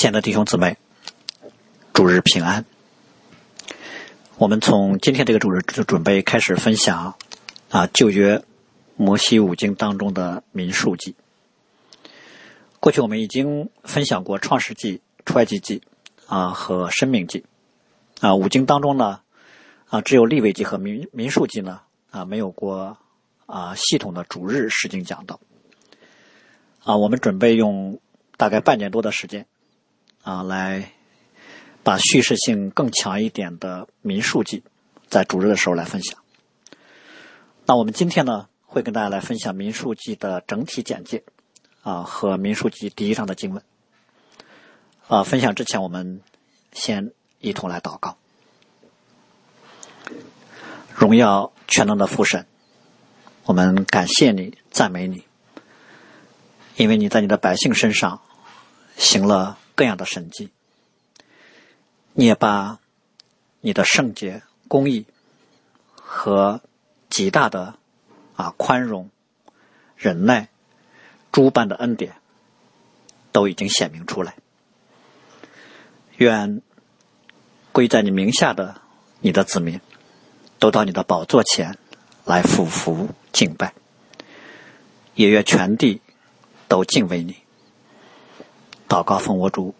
[0.00, 0.78] 亲爱的弟兄姊妹，
[1.92, 2.64] 主日平安。
[4.38, 7.16] 我们从今天这个主日就准备开始分享
[7.68, 8.42] 啊旧约
[8.96, 11.16] 摩西五经当中的民数记。
[12.80, 15.82] 过去我们已经分享过创世纪、出埃及记
[16.26, 17.44] 啊和生命记
[18.22, 19.20] 啊五经当中呢
[19.90, 22.96] 啊只有立位记和民民数记呢啊没有过
[23.44, 25.40] 啊系统的主日实经讲道
[26.84, 28.00] 啊我们准备用
[28.38, 29.44] 大概半年多的时间。
[30.22, 30.92] 啊，来
[31.82, 34.62] 把叙事性更强一点的民数记，
[35.08, 36.18] 在主日的时候来分享。
[37.64, 41.22] 那我们今天呢，会跟大家来分享民数记的整体简介
[41.82, 43.62] 啊，和民数记第一章的经文。
[45.08, 46.20] 啊，分享之前，我们
[46.72, 48.18] 先一同来祷告。
[50.94, 52.46] 荣耀全能的父神，
[53.44, 55.24] 我们感谢你，赞美你，
[56.76, 58.20] 因为你在你的百姓身上
[58.98, 59.56] 行了。
[59.80, 60.50] 各样的神迹，
[62.12, 62.80] 你也把
[63.62, 65.06] 你的圣洁、公义
[65.94, 66.60] 和
[67.08, 67.78] 极大的
[68.36, 69.08] 啊宽容、
[69.96, 70.50] 忍耐、
[71.32, 72.16] 诸般的恩典，
[73.32, 74.36] 都已经显明出来。
[76.18, 76.60] 愿
[77.72, 78.82] 归在你名下的
[79.20, 79.80] 你的子民，
[80.58, 81.78] 都到你的宝座前
[82.26, 83.72] 来俯伏敬拜，
[85.14, 86.02] 也愿全地
[86.68, 87.36] 都敬畏你。
[88.90, 89.72] 祷告奉我主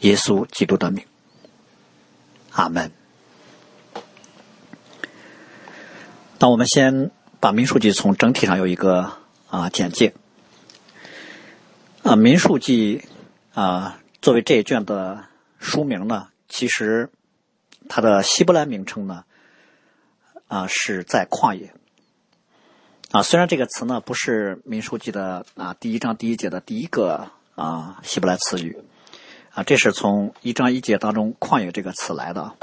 [0.00, 1.02] 耶稣基督的名，
[2.50, 2.92] 阿门。
[6.38, 9.12] 那我们先把民数记从整体上有一个
[9.48, 10.12] 啊简介。
[12.02, 13.02] 啊，民数记
[13.54, 15.24] 啊作为这一卷的
[15.58, 17.08] 书名呢，其实
[17.88, 19.24] 它的希伯来名称呢
[20.48, 21.72] 啊是在旷野。
[23.10, 27.30] 啊，虽然这个词呢不是民数记的啊第一章第一节的第一个。
[27.60, 28.78] 啊，希伯来词语
[29.52, 32.54] 啊，这是从一章一节当中“旷野”这个词来的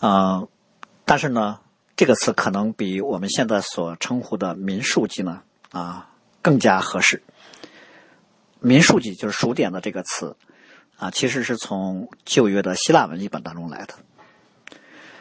[0.00, 0.46] 啊。
[1.06, 1.60] 但是呢，
[1.96, 6.10] 这个词可能比我们现在所称呼的“民数记”呢啊
[6.42, 7.22] 更加合适。
[8.60, 10.36] “民数记”就是数点的这个词
[10.98, 13.94] 啊，其实是从旧约的希腊文译本当中来的。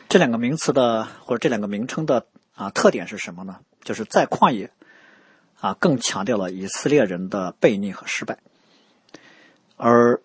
[0.10, 3.60] 这两个名词的或者这两个名称的啊特点是什么呢？
[3.86, 4.70] 就是在旷野。
[5.64, 8.38] 啊，更强调了以色列人的悖逆和失败，
[9.78, 10.22] 而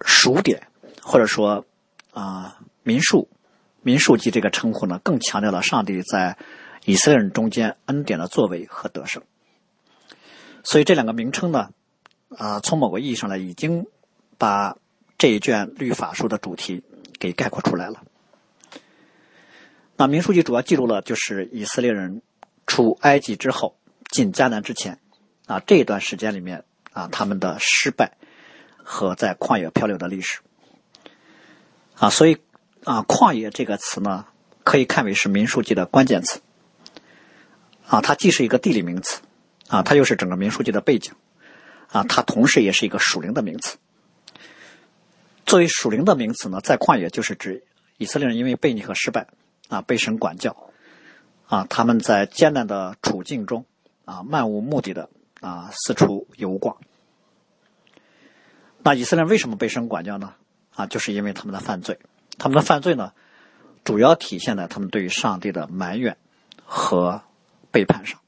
[0.00, 0.66] 数点
[1.00, 1.64] 或者说
[2.12, 3.28] 啊民数
[3.82, 6.36] 民数记这个称呼呢，更强调了上帝在
[6.84, 9.22] 以色列人中间恩典的作为和得胜。
[10.64, 11.70] 所以这两个名称呢，
[12.36, 13.86] 啊，从某个意义上来，已经
[14.36, 14.76] 把
[15.16, 16.82] 这一卷律法书的主题
[17.20, 18.02] 给概括出来了。
[19.96, 22.20] 那民数记主要记录了就是以色列人
[22.66, 23.76] 出埃及之后。
[24.12, 25.00] 进迦南之前，
[25.46, 28.12] 啊，这一段时间里面啊，他们的失败
[28.76, 30.40] 和在旷野漂流的历史，
[31.96, 32.36] 啊，所以
[32.84, 34.26] 啊，旷野这个词呢，
[34.64, 36.42] 可以看为是民数记的关键词，
[37.88, 39.22] 啊，它既是一个地理名词，
[39.68, 41.14] 啊，它又是整个民数记的背景，
[41.88, 43.78] 啊，它同时也是一个属灵的名词。
[45.46, 47.64] 作为属灵的名词呢，在旷野就是指
[47.96, 49.26] 以色列人因为悖逆和失败，
[49.68, 50.70] 啊，被神管教，
[51.46, 53.64] 啊，他们在艰难的处境中。
[54.04, 55.08] 啊，漫无目的的
[55.40, 56.76] 啊，四处游逛。
[58.82, 60.34] 那以色列为什么被神管教呢？
[60.74, 62.00] 啊，就是因为他们的犯罪。
[62.36, 63.12] 他们的犯罪呢，
[63.84, 66.16] 主要体现在他们对于上帝的埋怨
[66.64, 67.22] 和
[67.70, 68.20] 背叛上。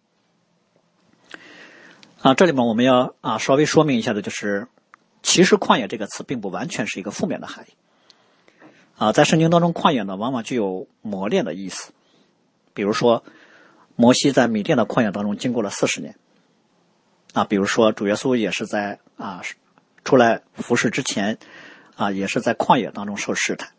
[2.21, 4.69] 啊，这里面我们要啊稍微说明一下的，就是
[5.23, 7.75] 其实“旷野”这个词并不完全是一个负面的含义。
[8.97, 11.93] 啊，在圣经当中，“旷野”呢往往具有磨练的意思，
[12.75, 13.25] 比如说。
[13.97, 16.17] 摩西在米甸的旷野当中经过了四十年，
[17.33, 19.43] 啊，比如说主耶稣也是在啊
[20.05, 21.39] 出来服侍之前，
[21.95, 23.71] 啊也是在旷野当中受试探。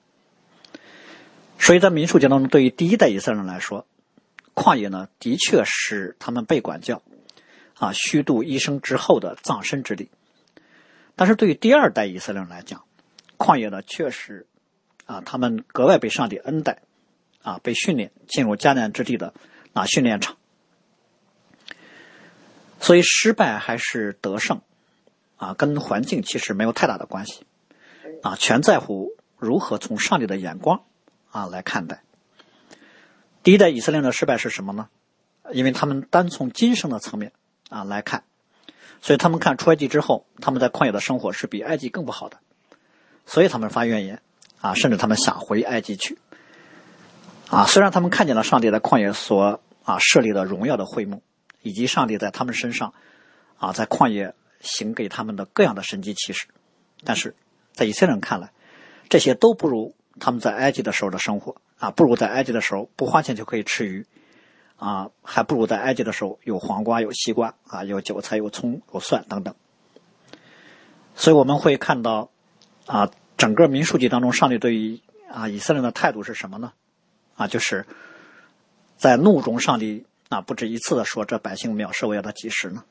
[1.59, 3.85] 所以在民数记当中，对于第一代以色列人来说，
[4.53, 7.01] 旷野呢的确是他们被管教，
[7.77, 10.09] 啊虚度一生之后的葬身之地。
[11.17, 12.83] 但是对于第二代以色列人来讲，
[13.37, 14.47] 旷野呢确实
[15.05, 16.79] 啊他们格外被上帝恩待，
[17.41, 19.33] 啊被训练进入迦南之地的。
[19.75, 20.37] 啊，训练场，
[22.79, 24.61] 所以失败还是得胜，
[25.35, 27.45] 啊，跟环境其实没有太大的关系，
[28.23, 30.85] 啊，全在乎如何从上帝的眼光
[31.29, 32.03] 啊来看待。
[33.43, 34.87] 第一代以色列的失败是什么呢？
[35.51, 37.33] 因为他们单从今生的层面
[37.67, 38.23] 啊来看，
[39.01, 42.37] 所以他们看出埃及之后，他们在旷野的生活是比埃及更不好的，
[43.25, 44.21] 所以他们发怨言，
[44.61, 46.17] 啊，甚至他们想回埃及去，
[47.49, 49.59] 啊，虽然他们看见了上帝在旷野所。
[49.85, 51.21] 啊，设立了荣耀的会幕，
[51.61, 52.93] 以及上帝在他们身上，
[53.57, 56.47] 啊，在旷野行给他们的各样的神迹奇事，
[57.03, 57.35] 但是
[57.71, 58.51] 在以色列人看来，
[59.07, 64.05] 这些都不如他们在埃及的时候的生活啊，不如在埃及的时候不花钱就可以吃鱼
[64.77, 69.55] 啊，还不如在埃及的时候有黄瓜、有西瓜啊，有韭菜、有葱、有蒜等等。
[71.13, 72.29] 所以我们会看到
[72.87, 74.99] 啊，整个民数记当中，上帝对于
[75.31, 76.73] 啊以色列人的态度是什么呢？
[77.35, 77.85] 啊，就是
[78.97, 82.83] 在怒中，上帝啊不止一次的说：“这百姓藐视我要到几时呢？”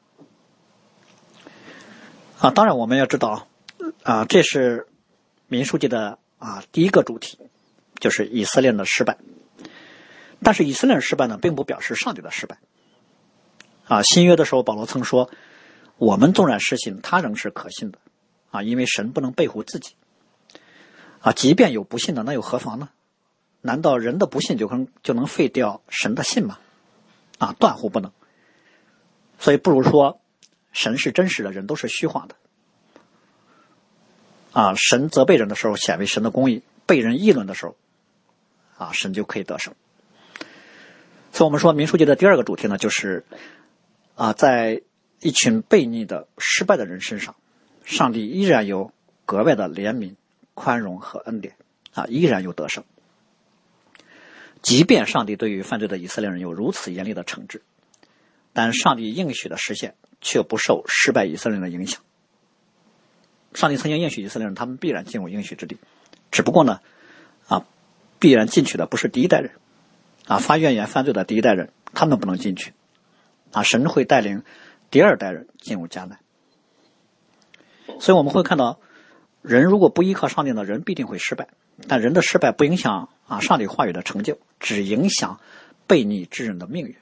[2.39, 3.47] 啊，当然我们要知道，
[4.03, 4.87] 啊，这是
[5.49, 7.39] 民书记的啊第一个主题，
[8.01, 9.17] 就是以色列的失败。
[10.43, 12.59] 但是以色列失败呢，并不表示上帝的失败。
[13.87, 15.31] 啊，新约的时候，保罗曾说
[15.97, 17.99] ：“我们纵然失信，他仍是可信的。”
[18.50, 19.95] 啊，因为神不能背负自己。
[21.21, 22.91] 啊，即便有不信的，那又何妨呢？
[23.64, 26.58] 难道人的不信就能就能废掉神的信吗？
[27.38, 28.12] 啊，断乎不能。
[29.38, 30.20] 所以不如说。
[30.76, 32.34] 神是真实的，人都是虚幻的。
[34.52, 37.76] 啊，神责备人的时候显为神的公义，被人议论的时候，
[38.76, 39.72] 啊，神就可以得胜。
[41.31, 43.25] 所以我们说民书记的第二个主题呢，就是
[44.16, 44.82] 啊，在
[45.20, 47.37] 一群悖逆的失败的人身上，
[47.84, 48.90] 上帝依然有
[49.26, 50.16] 格外的怜悯、
[50.55, 51.55] 宽容和恩典，
[51.93, 52.82] 啊，依然有得胜。
[54.64, 57.62] 即便上帝对于犯罪的以色列人有如此严厉的惩治，
[58.52, 59.94] 但上帝应许的实现。
[60.26, 62.00] 却不受失败以色列人的影响。
[63.52, 65.76] 上帝曾经应许以色列人，他们必然进入应许之地，
[66.31, 66.81] 只不过呢，
[67.46, 67.66] 啊，
[68.19, 69.50] 必然进去的不是第一代人，
[70.26, 72.72] 啊，发怨言犯罪的第一代人，他们不能进去，
[73.52, 74.44] 啊，神会带领
[74.90, 76.19] 第二代人进入迦南。
[78.00, 78.81] 所以我们会看到，
[79.43, 81.49] 人如果不依靠上帝呢，人必定会失败。
[81.88, 85.41] 但人的失败不影响啊上帝话语的成就，只影响
[85.88, 86.97] 悖逆之人的命运。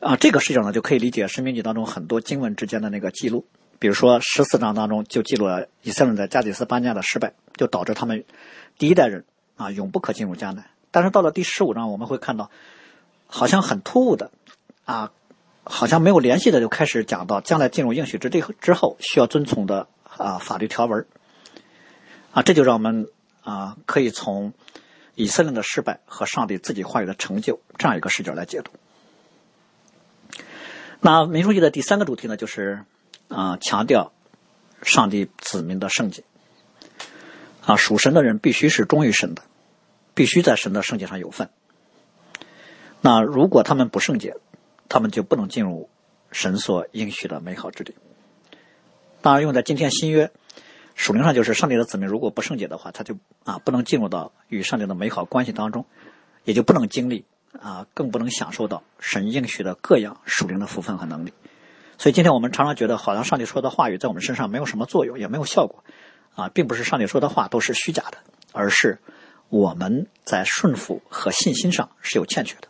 [0.00, 3.46] 啊，这个视角呢，就可以理解《生命记》当中很多经文之间的那个记录。
[3.78, 8.24] 比如说十四章当中就记录了以色列在加底斯搬家的失败，就导致他们
[8.78, 9.24] 第一代人
[9.56, 10.64] 啊永不可进入迦南。
[10.90, 12.50] 但是到了第十五章，我们会看到
[13.26, 14.30] 好像很突兀的
[14.84, 15.10] 啊，
[15.64, 21.04] 好像没有联系的就开始讲到将来进入应许之地之后需要遵从的啊法律条文
[22.32, 23.08] 啊，这就让我们
[23.42, 24.52] 啊可以从
[25.14, 28.72] 以色列的失败和上帝自己话语的成就这样一个视角来解读。
[31.00, 32.84] 那民书记的第三个主题呢，就是
[33.28, 34.12] 啊，强调
[34.82, 36.24] 上帝子民的圣洁。
[37.64, 39.42] 啊，属神的人必须是忠于神的，
[40.14, 41.48] 必须在神的圣洁上有份。
[43.00, 44.34] 那如果他们不圣洁，
[44.88, 45.88] 他们就不能进入
[46.32, 47.94] 神所应许的美好之地。
[49.20, 50.32] 当然，用在今天新约
[50.94, 55.84] 属灵上，就是上帝的子民如果不圣洁的话，他就啊不能进入到与上帝的美好关系当中，
[56.44, 57.24] 也就不能经历。
[57.60, 61.34] 啊，更不能享受到神应许的各样属灵的福分和能力。
[61.98, 65.84] 所以今天我们常常觉得，好像上帝说的话语在我们身上没有什么作用，也没有效果。
[66.34, 68.16] 啊，并不是上帝说的话都是虚假的，
[68.52, 68.98] 而是
[69.50, 72.68] 我们在顺服和信心上是有欠缺的。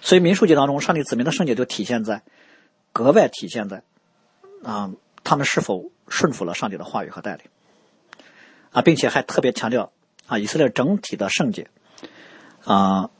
[0.00, 2.22] 所以民数记当中，上帝子民的圣洁就体现在
[2.94, 3.82] 格外体现在
[4.62, 4.90] 啊，
[5.24, 7.44] 他们是否顺服了上帝的话语和带领
[8.70, 9.92] 啊，并且还特别强调
[10.28, 11.68] 啊，以色列整体的圣洁
[12.64, 13.10] 啊。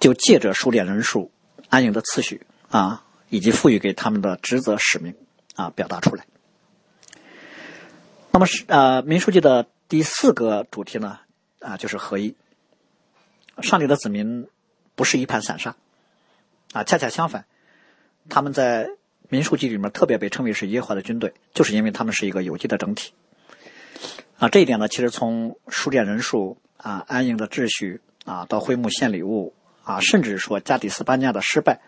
[0.00, 1.32] 就借着数点人数、
[1.68, 5.12] 安营的次序啊，以及赋予给他们的职责使命
[5.56, 6.24] 啊，表达出来。
[8.30, 11.18] 那么是呃，民书记的第四个主题呢
[11.58, 12.36] 啊，就是合一。
[13.60, 14.46] 上帝的子民
[14.94, 15.74] 不是一盘散沙
[16.72, 17.44] 啊，恰恰相反，
[18.28, 18.88] 他们在
[19.28, 23.12] 民书记里面特别被称为是耶和华的军队，就是因为他们是一个有机的整体
[24.38, 24.48] 啊。
[24.48, 29.54] 这一点呢，其实从书店人数啊、安营的秩序啊，到会幕献礼物。
[29.84, 31.80] 啊，甚至说加底斯巴尼亚的失败，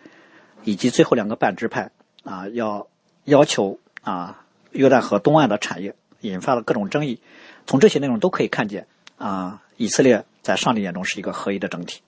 [0.63, 1.91] 以及最后两个半支派
[2.23, 2.87] 啊，要
[3.25, 7.21] 要求啊约旦河东岸的产业，引发了各种争议。
[7.67, 8.87] 从这些内容都可以看见
[9.19, 12.01] 啊，以色列在上帝眼中是一个合一的整体。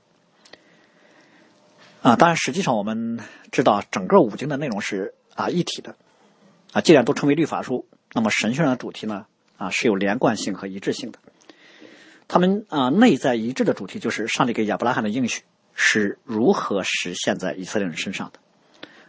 [2.01, 3.19] 啊，当然，实际上我们
[3.51, 5.95] 知道，整个五经的内容是啊一体的。
[6.71, 9.25] 啊，既然都称为律法书，那么神学上的主题呢
[9.57, 11.19] 啊是有连贯性和一致性的。
[12.27, 15.43] 他们啊内在一致的主题就是上帝给亚伯拉罕的应许。
[15.75, 18.37] 是如何实现在以色列人身上的？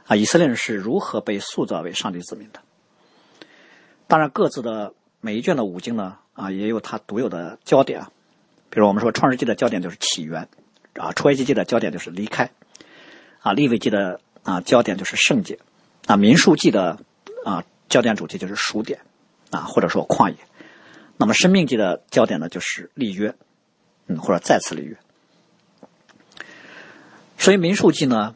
[0.06, 2.60] 啊，以色列人是如何被塑造为上帝子民的？
[4.06, 8.10] 当然，各自的每一卷的五经呢，啊，也有它独有的焦点啊。
[8.70, 10.48] 比如我们说，《创世纪》的焦点就是起源，
[10.94, 12.50] 啊，《出埃及记》的焦点就是离开，
[13.42, 15.58] 啊，《利未记》的啊焦点就是圣洁，
[16.06, 16.98] 啊，《民数记》的
[17.44, 19.00] 啊焦点主题就是数点，
[19.50, 20.36] 啊，或者说旷野。
[21.16, 23.34] 那么，《生命记》的焦点呢就是立约，
[24.06, 24.96] 嗯，或者再次立约。
[27.38, 28.34] 所以民数记呢，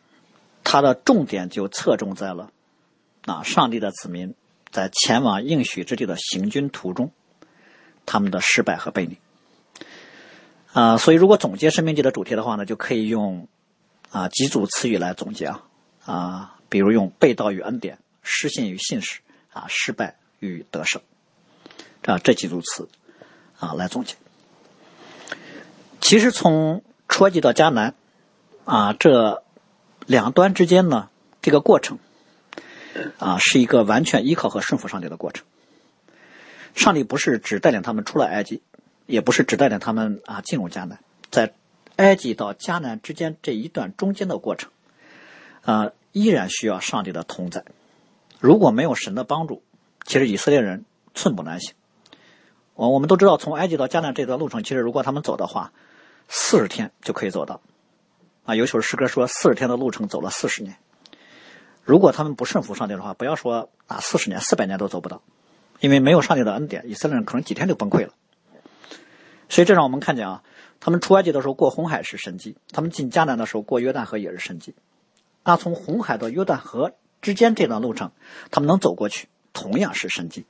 [0.64, 2.50] 它的重点就侧重在了
[3.26, 4.34] 啊，上帝的子民
[4.70, 7.10] 在前往应许之地的行军途中，
[8.06, 9.18] 他们的失败和背逆。
[10.72, 13.48] 啊，所以如果总结《生命记》的主题的话呢，就可以用
[14.10, 15.64] 啊几组词语来总结啊
[16.04, 19.20] 啊，比如用被盗与恩典、失信与信使
[19.52, 21.02] 啊、失败与得胜，
[22.04, 22.88] 啊这几组词
[23.58, 24.14] 啊来总结。
[26.00, 27.94] 其实从出埃及到迦南
[28.64, 29.42] 啊这
[30.06, 31.08] 两端之间呢，
[31.42, 31.98] 这个过程
[33.18, 35.44] 啊是一个完全依靠和顺服上帝的过程。
[36.74, 38.62] 上帝不是只带领他们出了埃及。
[39.06, 40.98] 也不是只带领他们啊进入迦南，
[41.30, 41.54] 在
[41.96, 44.70] 埃及到迦南之间这一段中间的过程，
[45.62, 47.64] 啊，依然需要上帝的同在。
[48.40, 49.62] 如果没有神的帮助，
[50.04, 50.84] 其实以色列人
[51.14, 51.74] 寸步难行。
[52.74, 55.72] 我我们都知道，从埃及到迦南这段路程，其实如果他们走的话，
[56.28, 57.60] 四十天就可以走到。
[58.44, 60.76] 啊，有首诗歌说，四十天的路程走了四十年。
[61.82, 65.22] 如果他们不顺服上帝的话，不要说啊四十年、四百年都走不到，
[65.80, 68.12] 因为没有上帝的恩典，以色列人可能几天就崩溃了。
[69.48, 70.42] 所以这让我们看见啊，
[70.80, 74.74] 他们出埃及的时候过红海是神迹，他们进迦南的时候过约旦河也是神迹。
[75.44, 78.12] 那从红海到约旦河之间这段路程，
[78.50, 80.44] 他们能走过去，同样是神迹。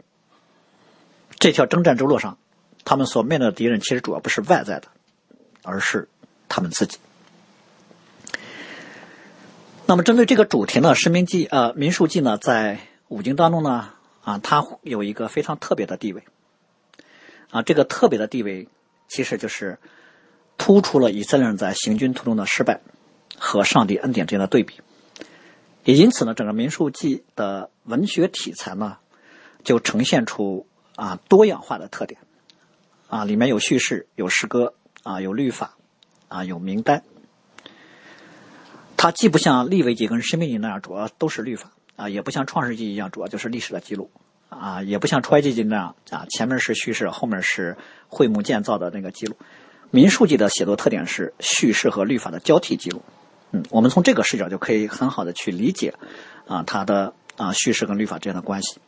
[1.38, 2.38] 这条征战之路上，
[2.84, 4.88] 他们所面对的敌人其实主要不是外在的，
[5.62, 6.08] 而是
[6.48, 6.98] 他们自己。
[9.86, 13.90] 那么针对这个主题呢，《申命记》呃，《民数记》呢，在五经当中呢，
[14.22, 16.24] 啊，它有一个非常特别的地位。
[17.50, 18.68] 啊，这个特别的地位。
[19.10, 19.78] 其实就是
[20.58, 22.82] 突出了以色列人在行军途中的失败
[23.38, 24.74] 和上帝恩典之间的对比，
[25.84, 28.98] 也因此呢，整个民数记的文学题材呢，
[29.64, 30.66] 就呈现出
[30.96, 32.20] 啊多样化的特点，
[33.08, 35.76] 啊里面有叙事，有诗歌，啊有律法，
[36.28, 37.02] 啊有名单。
[38.96, 44.10] 它既不像利未记跟申命记那样主要都是律法，啊也不像创世纪一样主要就是历史的记录。
[44.50, 47.76] 啊，也不像出埃及记那样啊，前面是叙事，后面是
[48.08, 49.36] 会幕建造的那个记录。
[49.90, 53.02] 民数记的写作特点是叙事和律法的交替记录。
[53.50, 55.94] 嗯，我们从这个视角就可以很好的去理解
[56.46, 58.78] 啊，它的啊叙事跟律法之间的关系。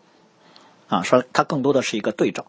[0.89, 2.47] 啊，说它更多的是一个对照。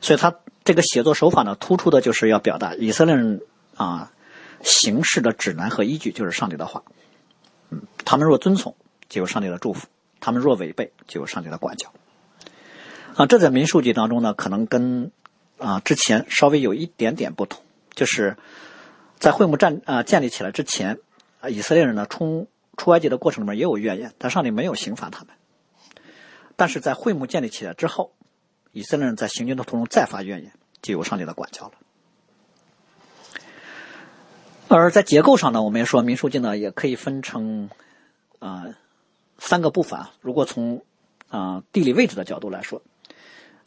[0.00, 0.34] 所以它
[0.64, 3.42] 这个写作手法呢，突出的就是要表达以色列人
[3.76, 4.10] 啊
[4.62, 6.82] 行事的指南和依据就是上帝的话。
[7.70, 8.74] 嗯，他们若遵从，
[9.08, 9.86] 就有上帝的祝福。
[10.20, 11.92] 他们若违背，就有上帝的管教。
[13.14, 15.10] 啊，这在民数记当中呢，可能跟
[15.58, 17.62] 啊之前稍微有一点点不同，
[17.92, 18.36] 就是
[19.22, 20.98] 在会幕战啊建立起来之前，
[21.40, 25.28] 啊以色列人呢冲出埃及的过程里面也有怨言，但上帝没有刑罚他们。
[26.56, 28.12] 但是在会幕建立起来之后，
[28.72, 30.52] 以色列人在行军的途中再发怨言，
[30.82, 31.72] 就有上帝的管教了。
[34.66, 37.70] 而在结构上呢，我们也说民数记呢也可以分成
[38.40, 38.64] 啊。
[39.38, 40.84] 三个部分啊，如果从
[41.28, 42.82] 啊地理位置的角度来说，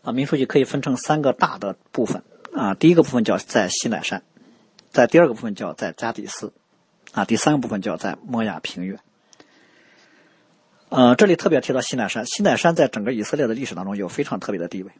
[0.03, 2.73] 啊民数记可以分成三个大的部分啊。
[2.73, 4.23] 第一个部分叫在西乃山，
[4.95, 6.53] 在第二个部分叫在加底斯，
[7.11, 8.97] 啊第三个部分叫在摩亚平原。
[10.87, 14.91] 呃，这里特别提到西乃山，西乃山在整个以色列的历史当中有非常特别的地位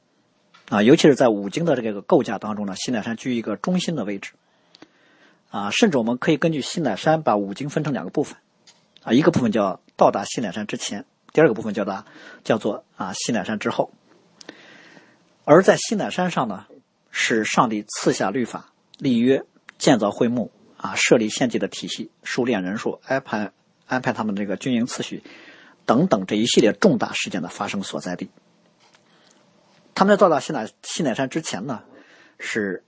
[0.67, 4.33] 啊，尤其是在五经的这个构架当中呢，西乃山居于一个中心的位置
[5.49, 8.37] 啊，甚至我们可以根据西乃山把五经分成两个部分
[9.01, 9.79] 啊，一个部分叫。
[9.97, 12.03] 到达西乃山之前，第二个部分叫做
[12.43, 13.93] 叫做啊西乃山之后。
[15.45, 16.65] 而在西乃山上呢，
[17.11, 19.45] 是上帝赐下律法、立约、
[19.77, 23.51] 建造会幕啊、设立献祭的体系、数练人数、安排
[23.87, 25.23] 安排他们这个军营次序
[25.85, 28.29] 等等这一系列重大事件的发生所在地。
[29.93, 31.83] 他们在到达西乃西乃山之前呢，
[32.37, 32.83] 是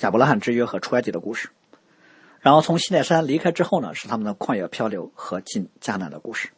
[0.00, 1.50] 亚伯拉罕之约和出埃及的故事。
[2.40, 6.48] 然后从西奈山离开之后呢，是他们的旷野漂流和进迦南的故事。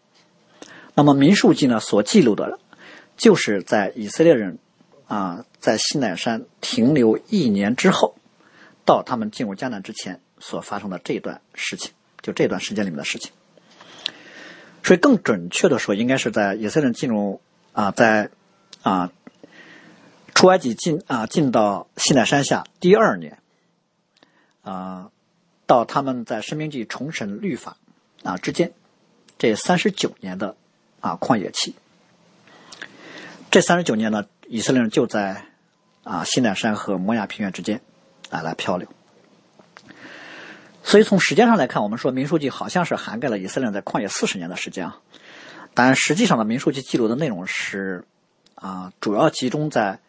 [0.95, 2.61] 那么民数记呢所记录的，
[3.17, 4.59] 就是在以色列人
[5.09, 8.15] 啊在西奈山停留一年之后，
[8.85, 13.33] 到他们进入迦南之前所发生的这段事情，就这段时间里面的事情。
[14.83, 17.41] 所以更准确的说，应该是在以色列人进入
[17.73, 18.31] 啊在
[18.83, 19.13] 啊
[20.35, 23.39] 出埃及进啊进到西奈山下第二年
[24.63, 25.11] 啊。
[25.65, 27.79] 到他们在生命记重审律法
[28.25, 28.73] 啊之间，
[29.39, 30.55] 这三十九年的
[31.01, 31.75] 啊旷野期，
[33.51, 35.47] 这三十九年呢，以色列人就在
[36.03, 37.81] 啊西奈山和摩亚平原之间
[38.33, 38.89] 啊来漂流。
[40.83, 44.99] 所以从时间上来看，我们说民数记好像是涵盖了以色列在旷野四十年的时间啊，
[45.75, 48.05] 但实际上呢，民数记记录的内容是
[48.57, 50.01] 啊主要集中在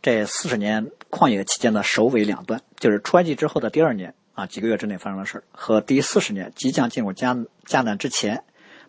[0.00, 4.14] 这四十年旷野期间的首尾两段，就是出埃及之后的第二年。
[4.34, 8.44] 啊，几个月之内发生的事和第四十年即将进入迦迦南之前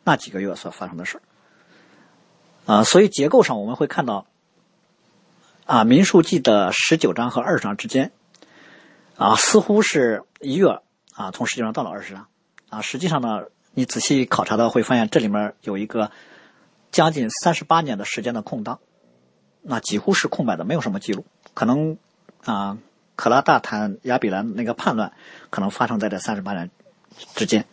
[0.05, 1.19] 那几个月所发生的事
[2.65, 4.25] 儿，啊，所以结构上我们会看到，
[5.65, 8.13] 啊，民数记的十九章和二十章之间，
[9.17, 10.81] 啊，似乎是一跃
[11.13, 12.27] 啊，从十九章到了二十章，
[12.69, 16.11] 啊，实际上呢，你仔细考察的会发现这里面有一个
[16.91, 18.79] 将近三十八年的时间的空档，
[19.61, 21.97] 那几乎是空白的，没有什么记录，可能
[22.43, 22.77] 啊，
[23.15, 25.13] 可拉大谈亚比兰那个叛乱
[25.49, 26.71] 可能发生在这三十八年
[27.35, 27.65] 之间，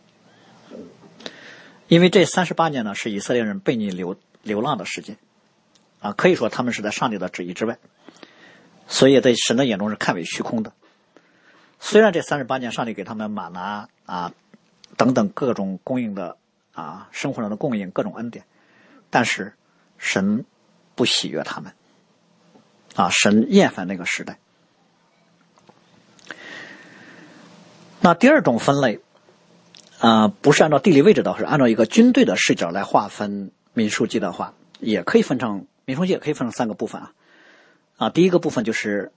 [1.89, 4.17] 因为这三十八年呢是以色列人被你流。
[4.43, 5.19] 流浪的时间，
[6.01, 7.77] 啊，可以说他们是在上帝的旨意之外，
[8.89, 10.73] 所以在神的眼中是看为虚空的。
[11.81, 14.33] 虽然这三十八年上帝给他们马拿啊
[14.97, 16.37] 等等各种供应的
[16.73, 18.45] 啊生活上的供应各种恩典，
[19.11, 19.55] 但是
[19.99, 20.45] 神
[20.95, 21.73] 不喜悦他们，
[22.95, 24.39] 啊，神厌烦那个时代。
[28.01, 29.01] 那第二种分类，
[29.99, 33.51] 啊，不是按照地理位置的，是按照一个军队的视角来划分。
[33.73, 37.13] 民数记的话，也可以分成民数记，也可以分成三个部分啊。
[37.99, 39.13] 啊，第一个部分就是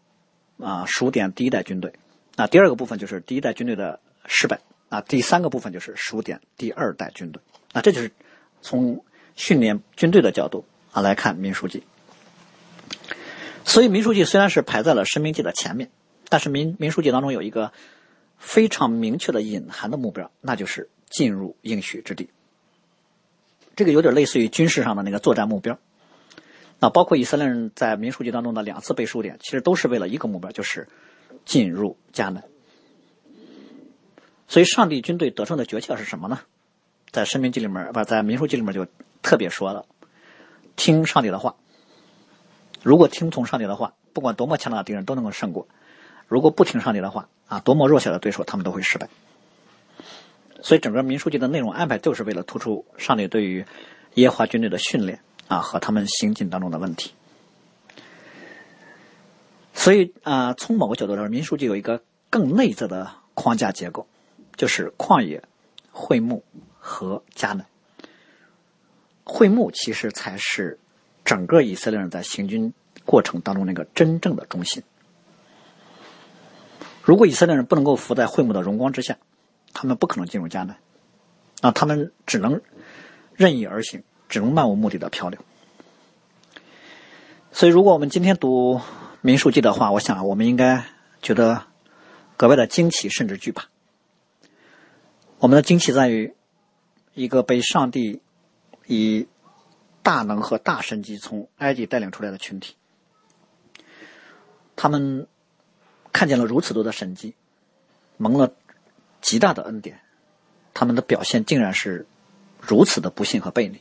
[0.59, 1.93] 啊数点第一代军队，
[2.35, 4.59] 那第二个部分就是第一代军队的失败，
[4.89, 7.41] 啊第三个部分就是数点第二代军队。
[7.73, 8.11] 啊，这就是
[8.61, 9.03] 从
[9.35, 11.83] 训练军队的角度啊来看民书记。
[13.65, 15.89] 所以民书记虽然是排在了申明记的前面，
[16.29, 17.71] 但是民民书记当中有一个
[18.37, 22.29] 非常明确的隐含的目标，那就是进入应许之地。
[23.75, 25.79] 这个有点类似于军事上的那个作战目标，
[26.79, 30.87] 那包括以色列人在民书记当中的两次背数点，其实都是为了一个目标，就是
[31.45, 32.43] 进入迦南。
[34.47, 36.39] 所以，上帝军队得胜的诀窍是什么呢？
[37.11, 38.87] 在申命记里面，不在民数记里面就
[39.21, 39.85] 特别说了：
[40.75, 41.55] 听上帝的话。
[42.83, 45.67] 如果听从上帝的话，不管多么强大的敌人都能够胜过；
[46.27, 49.09] 如果不听上帝的话，啊，多么弱小的对手他们都会失败。
[50.61, 53.65] 所以，整个民书记的内容安排就是为了突出上帝对于
[54.15, 57.13] 耶和华军队的训练啊和他们行进当中的问题。
[59.83, 64.07] 所以啊，从某个角度来说，民书记有一个更内在的框架结构，
[64.55, 65.43] 就是旷野、
[65.91, 66.41] 会幕
[66.79, 67.65] 和迦南。
[69.25, 70.79] 会幕其实才是
[71.25, 74.81] 整个以色列人在行军过程当中那个真正的中心。
[77.03, 79.17] 如果以色列人不能够伏在会幕的荣光之下，
[79.73, 80.77] 他们不可能进入迦南，
[81.59, 82.61] 那他们只能
[83.35, 85.41] 任意而行，只能漫无目的的漂流。
[87.51, 88.79] 所以，如果我们今天读
[89.25, 90.83] 民书记的话，我想我们应该
[91.21, 91.63] 觉得
[92.35, 93.69] 格外的惊奇，甚至惧怕。
[95.39, 96.35] 我们的惊奇在于，
[97.13, 98.21] 一个被上帝
[98.85, 99.25] 以
[100.01, 102.75] 大能和大神迹从埃及带领出来的群体，
[104.75, 105.25] 他们
[106.11, 107.33] 看见了如此多的神迹，
[108.17, 108.53] 蒙了。
[109.21, 110.01] 极大的恩典，
[110.73, 112.05] 他们的表现竟然是
[112.59, 113.79] 如此的不幸和背逆。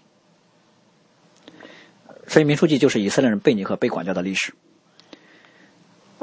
[2.28, 4.55] 所以，民书记就是以色列人背逆和被管教的历史。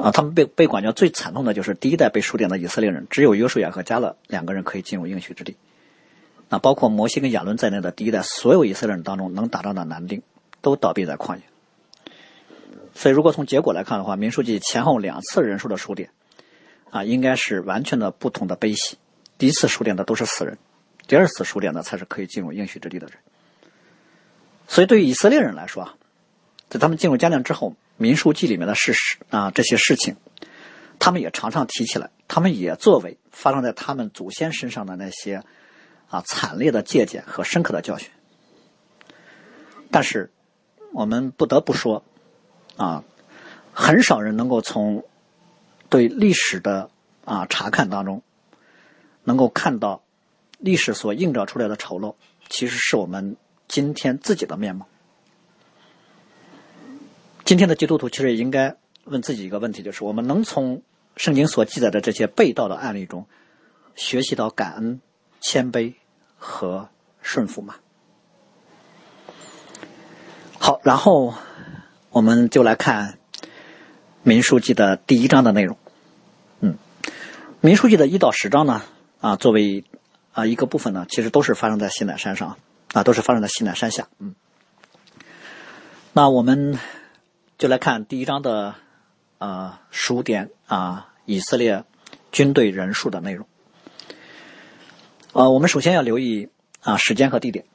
[0.02, 5.56] 啊，他们被被管教最惨痛的就是第一代被数点的以色列人，只有约书亚和加勒两个人可以进入应许之地。
[6.48, 10.22] 那包括摩西跟亚伦在内的第一代所有以色列人当中，能打仗的男丁
[10.62, 11.42] 都倒闭在旷野。
[12.94, 16.10] 所以，如果从结果来看的话，民书记前后两次人数的数点，
[16.90, 18.96] 啊，应该是完全的不同的悲喜。
[19.38, 20.58] 第一次数点的都是死人，
[21.06, 23.16] 第二次数点的才是可以进入应许之地的人。
[24.66, 25.94] 所以，对于以色列人来说啊，
[26.68, 30.16] 在他们进入迦南之后，民书记里面的事实啊，这些事情，
[30.98, 35.44] 他们也常常提起来，他们也作为发生在他们祖先身上的那些
[36.08, 38.10] 啊惨烈的借鉴和深刻的教训。
[39.90, 40.32] 但是，
[40.94, 42.02] 我们不得不说，
[42.78, 43.04] 啊，
[43.74, 45.04] 很少人能够从
[45.90, 46.90] 对历史的
[47.26, 48.22] 啊查看当中。
[49.22, 50.02] 能够看到
[50.58, 52.14] 历史所映照出来的丑陋，
[52.48, 53.36] 其实是我们
[53.68, 54.88] 今天自己的面貌。
[57.50, 60.82] 今天的基督徒其实也应该问自己一个问题：就是我们能从
[61.16, 63.26] 圣经所记载的这些被盗的案例中
[63.96, 65.00] 学习到感恩、
[65.40, 65.94] 谦卑
[66.38, 66.90] 和
[67.22, 67.74] 顺服吗？
[70.60, 71.34] 好，然后
[72.10, 73.18] 我们就来看
[74.22, 75.76] 民书记的第一章的内容。
[76.60, 76.78] 嗯，
[77.60, 78.80] 民书记的一到十章呢？
[79.20, 79.82] 啊，作为
[80.30, 82.58] 啊一个部分呢，其实都是发生在西乃山上，
[82.92, 84.06] 啊，都是发生在西乃山下。
[84.20, 84.36] 嗯，
[86.12, 86.78] 那我们
[87.60, 88.74] 就来看第一章的
[89.36, 91.84] 啊数点啊以色列
[92.32, 93.46] 军队人数的内容。
[95.34, 96.48] 啊，我们首先要留意
[96.80, 97.66] 啊时间和地点。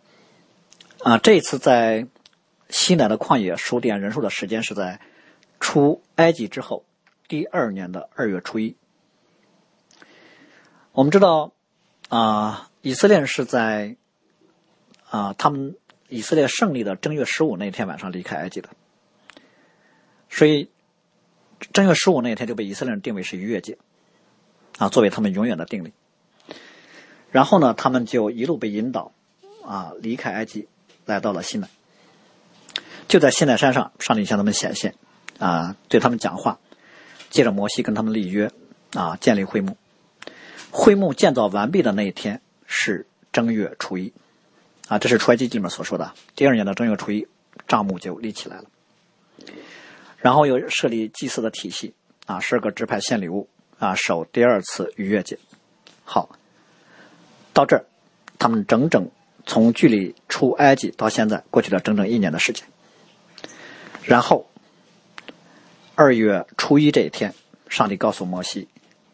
[1.04, 2.08] 啊，这一次在
[2.68, 5.00] 西南的旷野数点人数的时间是在
[5.60, 6.84] 出埃及之后
[7.28, 8.76] 第二年的二月初一。
[10.94, 11.54] 我们知道，
[12.10, 13.98] 啊，以色列是在
[15.12, 15.76] 啊，他们
[16.10, 18.70] 以色列胜利的正月十五那天晚上离开埃及的，
[20.36, 20.70] 所以
[21.72, 23.78] 正月十五那天就被以色列人定为是逾越节，
[24.78, 25.94] 啊，作为他们永远的定例。
[27.32, 29.14] 然后呢，他们就一路被引导，
[29.66, 30.68] 啊，离开埃及，
[31.06, 31.70] 来到了西奈。
[33.08, 34.96] 就在西奈山上，上帝向他们显现，
[35.40, 36.60] 啊，对他们讲话，
[37.30, 38.52] 借着摩西跟他们立约，
[38.94, 39.78] 啊，建立会幕。
[40.70, 44.12] 会幕建造完毕的那一天是正月初一，
[44.90, 46.14] 啊，这是出埃及记里面所说的。
[46.36, 47.26] 第二年的正月初一，
[47.70, 48.66] 帐幕就立起来了。
[50.26, 51.94] 然后又设立祭祀的体系，
[52.26, 55.38] 啊，十二个支派献礼物，啊，守第二次逾越节。
[56.04, 56.36] 好。
[57.54, 57.86] 到这儿，
[58.40, 59.08] 他们整整
[59.46, 62.66] 从距离出埃及到现在过去了整整一年的时间。
[64.02, 64.50] 然后，
[65.94, 67.36] 二月初一这一天，
[67.70, 68.68] 上帝告诉摩西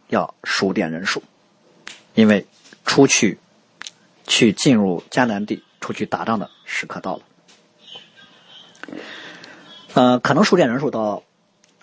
[0.07, 1.21] 要数点人数，
[2.15, 2.47] 因为
[2.85, 3.37] 出去
[4.25, 7.23] 去进入迦南地、出去打仗的时刻到了。
[9.93, 11.23] 呃，可能数点人数到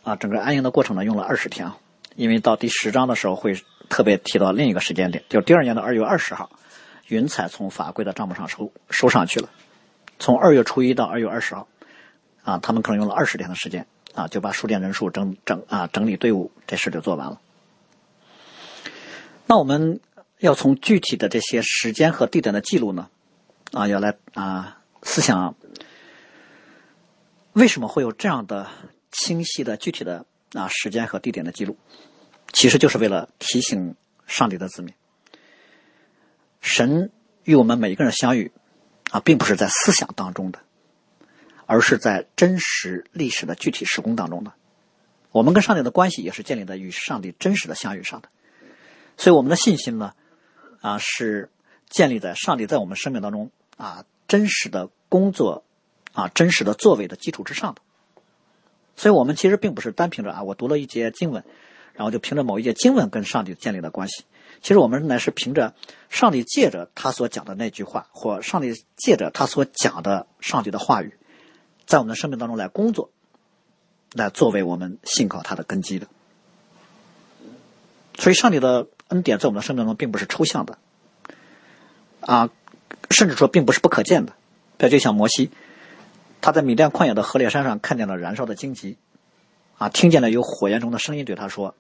[0.03, 1.71] 啊，整个安营的过程呢用了二十天，
[2.17, 3.57] 因为到第十章的时候会。
[3.91, 6.51] 特别提到另一个时间点，就是第二年的二月二十号，
[7.07, 9.49] 云彩从法规的账目上收收上去了。
[10.19, 11.67] 从二月初一到二月二十号，
[12.45, 17.41] 啊，他们可能用了二十天的时间，啊，就把数点人数整整啊整理队伍这事就做完了。
[19.47, 20.01] 那我们
[20.39, 23.09] 要从具体的这些时间和地点的记录呢，
[23.73, 25.55] 啊，要来啊思想，
[27.59, 28.69] 为什么会有这样的
[29.11, 31.77] 清晰的具体的啊时间和地点的记录？
[32.53, 33.97] 其实就是为了提醒
[34.29, 34.95] 上帝的子民，
[36.61, 37.11] 神
[37.43, 38.53] 与我们每一个人相遇，
[39.11, 40.61] 啊，并不是在思想当中的，
[41.67, 44.53] 而是在真实历史的具体时空当中的。
[45.33, 48.29] 我们跟上帝的关系也是建立在与上帝真实的相遇上的。
[49.17, 50.15] 所以我们的信心呢，
[50.81, 51.51] 啊，是
[51.89, 55.65] 建立在上帝在我们生命当中啊真实的工作，
[56.13, 57.81] 啊真实的作为的基础之上的。
[58.97, 61.45] 所以我们其实并不是单凭着啊，我读了一节经文。
[61.95, 64.23] 然后就凭着某一节经文跟上帝建立了关系。
[64.63, 65.75] 其实我们乃是凭着
[66.09, 71.15] 上帝借着他所讲的那句话，或上帝借着他所讲的上帝的话语，
[71.87, 73.11] 在我们的生命当中来工作，
[74.13, 76.07] 来作为我们信靠他的根基的。
[78.17, 80.79] 所以，上帝的恩典在我们的生命中并不是抽象的，
[82.21, 82.49] 啊，
[83.11, 84.35] 甚至说并不是不可见的。
[84.79, 85.51] 这就像摩西，
[86.41, 88.97] 他在米甸旷野的河烈山上看见了燃烧的荆棘，
[89.77, 91.75] 啊，听见了有火焰中的声音对他说。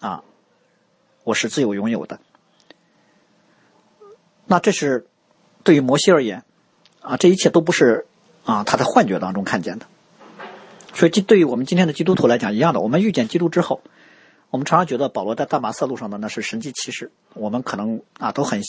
[0.00, 0.24] 啊，
[1.22, 2.18] 我是自由拥有的。
[4.46, 5.06] 那这是
[5.62, 6.42] 对于摩西而言，
[7.00, 8.04] 啊，这一切都不是
[8.44, 9.86] 啊他在幻觉当中看见的。
[10.92, 12.80] 所以，这对于我们今天的基督徒来讲一样的。
[12.80, 13.80] 我们遇见基督之后，
[14.50, 17.12] 我们常常觉得保罗在大马色路上的那是神迹奇事。
[17.34, 18.60] 我们可能啊都很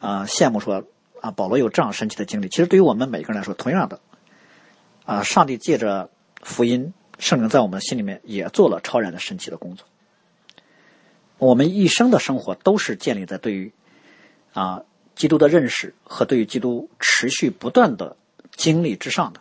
[0.00, 0.82] 啊羡慕说
[1.20, 2.48] 啊保罗有这样神奇的经历。
[2.48, 4.00] 其实对于我们每个人来说，同样的
[5.08, 6.10] 啊，上帝借着
[6.42, 9.86] 福音圣灵在我们心里面也做了超然的神奇的工作。
[11.38, 13.72] 我们一生的生活都是建立在对于
[14.52, 14.82] 啊
[15.14, 18.18] 基督的认识和对于基督持续不断的
[18.54, 19.40] 经历之上的。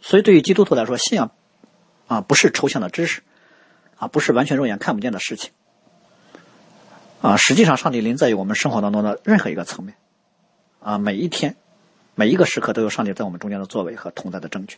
[0.00, 1.32] 所以，对于基督徒来说，信仰
[2.06, 3.22] 啊不是抽象的知识，
[3.96, 5.50] 啊不是完全肉眼看不见的事情，
[7.20, 9.96] 啊实际上，上帝临在于我们生活当中的任何一个层面，
[10.78, 11.56] 啊每一天
[12.20, 14.76] 每一个时刻都有上帝在我们中间的作为和同在的证据。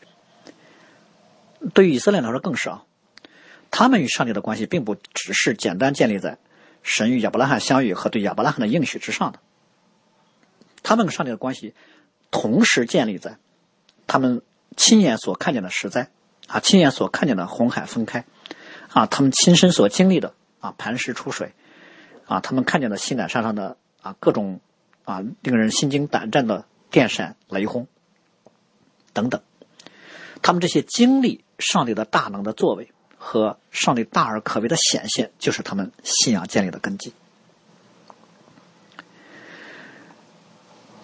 [1.75, 2.85] 对于以色列来说更是啊。
[3.73, 6.39] 他们与上帝的关系并不只是简单建立在
[6.85, 9.41] 神与亚伯拉罕相遇和对亚伯拉罕的应许之上的，
[10.85, 11.75] 他们跟上帝的关系
[12.31, 13.39] 同时建立在
[14.07, 14.43] 他们
[14.77, 16.11] 亲眼所看见的实在
[16.47, 18.25] 啊，亲眼所看见的红海分开
[18.93, 21.55] 啊，他们亲身所经历的啊磐石出水
[22.27, 24.61] 啊，他们看见的西南山上的啊各种
[25.05, 27.89] 啊令人心惊胆战的电闪雷轰
[29.13, 29.43] 等等，
[30.43, 32.93] 他们这些经历上帝的大能的作为。
[33.25, 37.13] 和上帝大而可畏的显现，就是他们信仰建立的根基。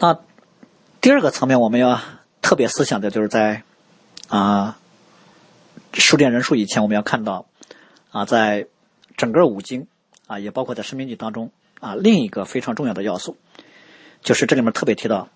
[0.00, 0.18] 那
[1.00, 2.00] 第二个层面，我们要
[2.42, 3.62] 特别思想的，就是在
[4.26, 4.80] 啊
[5.92, 7.46] 数点人数以前，我们要看到
[8.10, 8.66] 啊，在
[9.16, 9.86] 整个五经
[10.26, 13.36] 啊，也包括在生命记当中啊，另一个非常重要的要素，
[14.22, 15.28] 就是这里面特别提到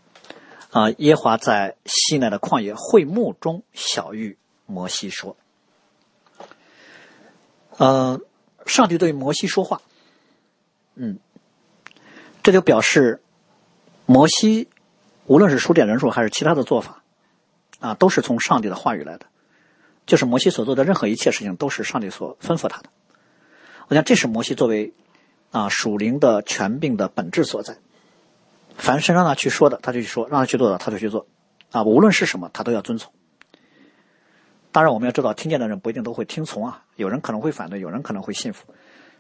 [0.73, 5.37] 啊，耶华在西奈的旷野会幕中小玉摩西说。
[7.77, 8.21] 呃，
[8.65, 9.83] 上帝对摩西说话，
[10.95, 11.19] 嗯，
[12.43, 13.23] 这就表示
[14.07, 14.69] 摩西
[15.27, 17.03] 无论是数点人数还是其他的做法，
[17.81, 19.27] 啊，都是从上帝的话语来的。
[20.07, 22.89] 就是摩西所做的任何一切事情，都是上帝所吩咐他的。
[23.89, 24.95] 我想这是摩西作为
[25.51, 27.77] 啊属灵的权柄的本质所在。
[28.77, 31.27] 凡是让他去说的，他就去说；让他去做的，他就去做。
[31.71, 33.13] 啊，无论是什么，他都要遵从。
[34.73, 38.67] 当然，我们要知道，听见的人不一定都会听从啊，有人可能会反对，有人可能会信服，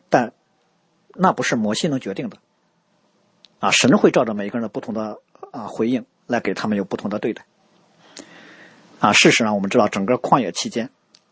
[0.09, 0.33] 但
[1.15, 2.38] 那不是摩西能决定的。
[3.61, 5.19] 啊，神会照着每一个人的不同的
[5.51, 7.45] 啊回应来给他们有不同的对待。
[8.99, 10.91] 啊，事实上，我们知道，整个旷野期间，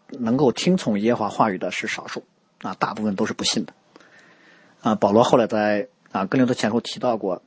[0.09, 2.25] 能够听从耶和华话语的是少数，
[2.63, 3.73] 啊，大部分都是不信的。
[4.83, 7.43] 啊，保罗后来在啊格林多前书提到过，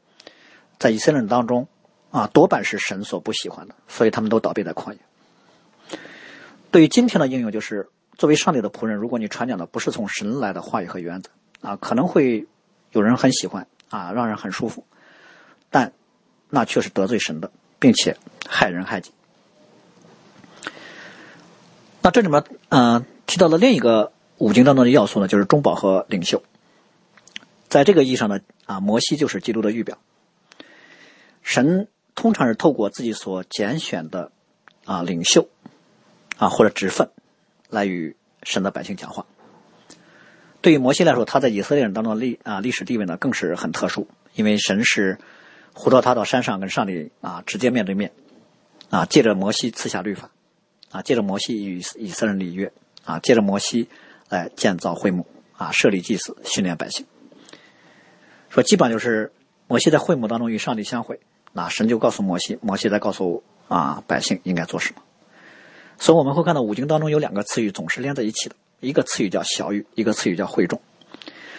[0.83, 1.69] 在以色列人当中，
[2.11, 4.99] 啊，多半是神所不喜欢的，所以他们都倒闭在旷野。
[6.71, 11.29] 对于今天的应用，就是作为上帝的仆人，如果你传讲的不是从神来的话语和原则，
[11.61, 12.45] 啊，可能会
[12.91, 14.85] 有人很喜欢，啊，让人很舒服，
[15.69, 15.93] 但
[16.49, 19.13] 那却是得罪神的，并且害人害己。
[22.01, 26.43] 那这里面，嗯，提到了另一个五经当中的要素呢，就是中保和领袖。
[27.69, 29.97] 在这个意义上呢，啊，摩西就是基督的预表。
[31.43, 34.31] 神通常是透过自己所拣选的
[34.85, 35.47] 啊领袖。
[36.35, 37.11] 啊，或者职分，
[37.69, 39.27] 来与神的百姓讲话。
[40.61, 45.19] 对于摩西来说，他在以色列人当中的历啊历史地位呢，更是很特殊，因为神是
[45.73, 48.11] 呼召他到山上跟上帝啊直接面对面，
[48.89, 50.31] 啊借着摩西赐下律法，
[50.89, 52.73] 啊借着摩西与以色列人立约，
[53.05, 53.87] 啊借着摩西
[54.27, 57.05] 来建造会幕，啊设立祭司，训练百姓。
[58.49, 59.31] 说基本上就是
[59.67, 61.19] 摩西在会幕当中与上帝相会，
[61.53, 65.01] 那神就告诉摩西，摩西再告诉啊百姓应该做什么。
[65.97, 70.81] 所以我们会看到五经当中有两个词语总是连在一起的，一个词语叫小语，一个词语叫会众。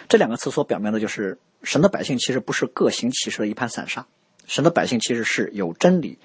[0.07, 4.05] 这两个词所表明的就是神的百姓其实不是各行其事的一盘散沙，
[4.45, 6.19] 神的百姓其实是有真理、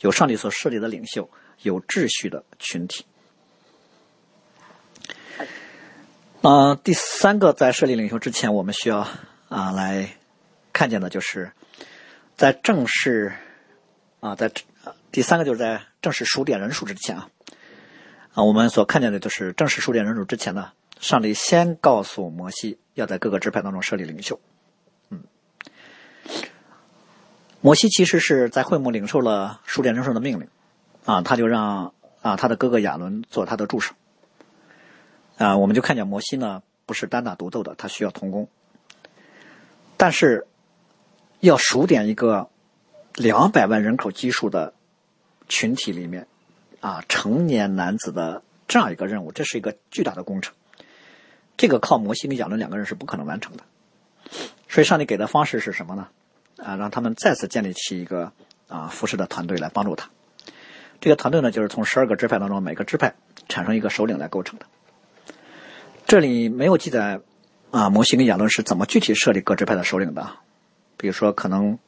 [0.00, 1.28] 有上帝所设立的领袖、
[1.62, 3.04] 有秩序的群体。
[6.42, 9.08] 啊，第三个在设立领袖之前，我们需要
[9.48, 10.10] 啊来
[10.74, 11.50] 看见的就是
[12.36, 13.32] 在正式
[14.20, 14.50] 啊在
[15.12, 17.28] 第三个就是在正式数点人数之前啊。
[18.34, 24.40] 啊，我们所看见的就是正式数点人数之前呢，上帝先告诉摩西要在各个支派当中设立领袖。
[25.10, 25.22] 嗯，
[27.60, 30.48] 摩西其实是在会幕领受了数点人数的命令，
[31.04, 33.94] 啊，他就让啊他的哥哥亚伦做他的助手。
[35.38, 38.48] 啊，我们就看见摩西呢不是单打独斗的，他需要同工。
[39.96, 40.48] 但是
[41.44, 42.48] 要数点一个
[43.14, 44.72] 两百万人口基数的
[45.48, 46.26] 群体里面。
[46.80, 50.52] 啊，成年男子的这样一个任务，这是一个巨大的工程。
[51.56, 53.62] 这个靠摩西跟亚伦两个人是不可能完成的。
[54.68, 56.08] 所以上帝给的方式是什么呢？
[56.58, 58.32] 啊，让他们再次建立起一个
[58.68, 60.10] 啊服侍的团队来帮助他。
[61.00, 63.14] 这个团队呢，就是从十二个支派当中每个支派
[63.48, 64.66] 产生一个首领来构成的。
[66.06, 67.20] 这里没有记载
[67.70, 70.36] 啊，摩西跟亚伦是怎么具体设立各支派的首领的。
[70.96, 71.78] 比如说，可能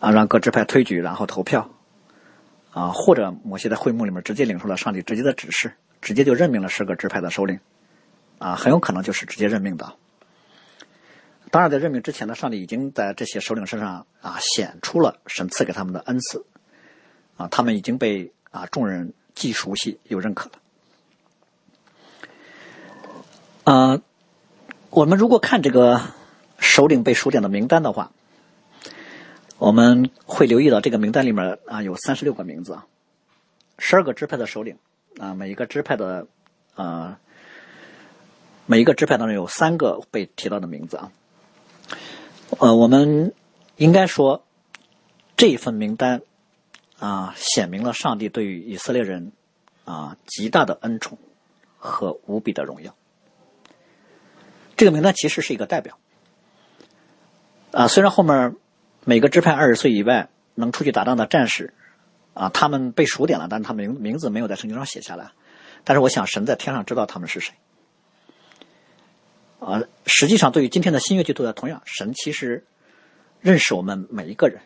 [0.00, 1.70] 啊让各支派推举，然后投票。
[2.72, 7.60] 啊，或者摩西在会幕里面直接领受了上帝直接的指示，直接就任命了十个支派的首领，
[8.40, 9.94] 啊，很有可能就是直接任命的。
[11.52, 16.44] 当然，在任命之前呢，上帝已经在这些首领身上啊显出了神赐给他们的恩赐，
[17.36, 20.52] 啊，他们已经被啊众人既熟悉又认可了。
[23.72, 24.02] 啊，
[24.90, 26.00] 我们如果看这个
[26.58, 28.10] 首领被数点的名单的话。
[29.58, 32.86] 我们会留意到这个名单里面啊有三十六个名字啊，
[33.78, 34.76] 十二个支派的首领
[35.18, 36.26] 啊，每一个支派的
[36.74, 37.20] 啊
[38.66, 41.12] 每一个支派当中有三个被提到的名字啊，
[42.58, 43.32] 呃，我们
[43.76, 44.44] 应该说
[45.36, 46.22] 这一份名单
[46.98, 49.30] 啊显明了上帝对于以色列人
[49.84, 51.16] 啊极大的恩宠
[51.78, 52.94] 和无比的荣耀。
[54.76, 55.96] 这个名单其实是一个代表
[57.70, 58.56] 啊，虽然后面。
[59.04, 61.74] 每个支派二十岁以外能出去打仗的战士，
[62.32, 65.32] 啊，他们被数点了，但是他们名名字没有在圣经上写下来。
[65.84, 67.54] 但是我想，神在天上知道他们是谁。
[69.60, 72.64] 啊，实际上对于今天的新约基督徒同样，神其实
[73.40, 74.60] 认识我们每一个人，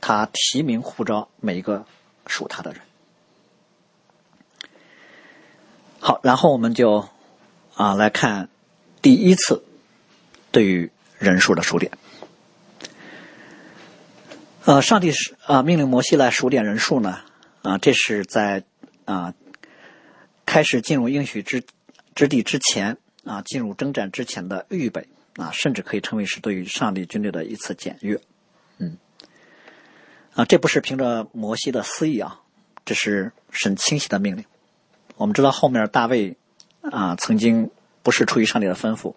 [0.00, 1.86] 他提名呼召每一个
[2.26, 2.80] 属他的人。
[6.00, 7.08] 好，然后我们就
[7.74, 8.50] 啊来看
[9.00, 9.64] 第一次
[10.52, 11.92] 对于人数的数点。
[14.66, 17.20] 呃，上帝是啊，命令摩西来数点人数呢，
[17.60, 18.64] 啊，这是在
[19.04, 19.34] 啊
[20.46, 21.62] 开始进入应许之
[22.14, 28.18] 之地之前啊，进入征战之前的预备啊，甚至可以称为是对于上帝军队的一次检阅，
[28.78, 28.96] 嗯，
[30.32, 32.40] 啊，这不是凭着摩西的私意啊，
[32.86, 34.46] 这是神清晰的命令。
[35.16, 36.38] 我们知道后面大卫
[36.80, 37.70] 啊，曾经
[38.02, 39.14] 不是出于上帝的吩咐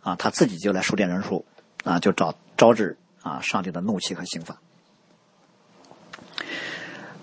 [0.00, 1.44] 啊，他自己就来数点人数
[1.84, 4.58] 啊，就找招致啊上帝的怒气和刑罚。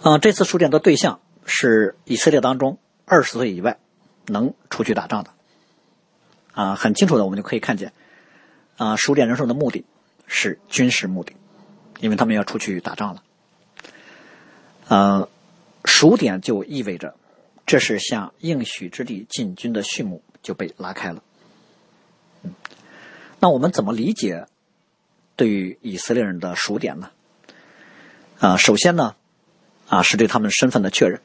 [0.03, 3.79] 啊，这次数点的对象是以色列当中二十岁以外
[4.27, 5.31] 能出去打仗的。
[6.53, 7.93] 啊，很清楚的，我们就可以看见，
[8.77, 9.85] 啊，数点人数的目的
[10.25, 11.33] 是军事目的，
[11.99, 13.23] 因为他们要出去打仗了。
[14.87, 15.29] 呃，
[15.85, 17.15] 数点就意味着，
[17.65, 21.21] 这是向应许之地进军的序幕就被拉开了。
[23.39, 24.47] 那我们怎么理解
[25.35, 27.11] 对于以色列人的数点呢？
[28.39, 29.15] 啊，首先呢，
[29.87, 31.21] 啊，是对他们身份的确认，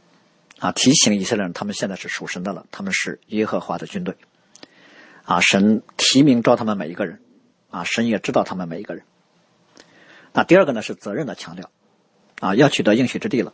[0.58, 4.16] 啊，提醒以色列人他们现在是属神的了，他们是耶和华的军队。
[5.24, 7.20] 啊，神提名召他们每一个人，
[7.70, 9.04] 啊，神也知道他们每一个人。
[10.32, 11.70] 那第二个呢是责任的强调，
[12.40, 13.52] 啊，要取得应许之地了，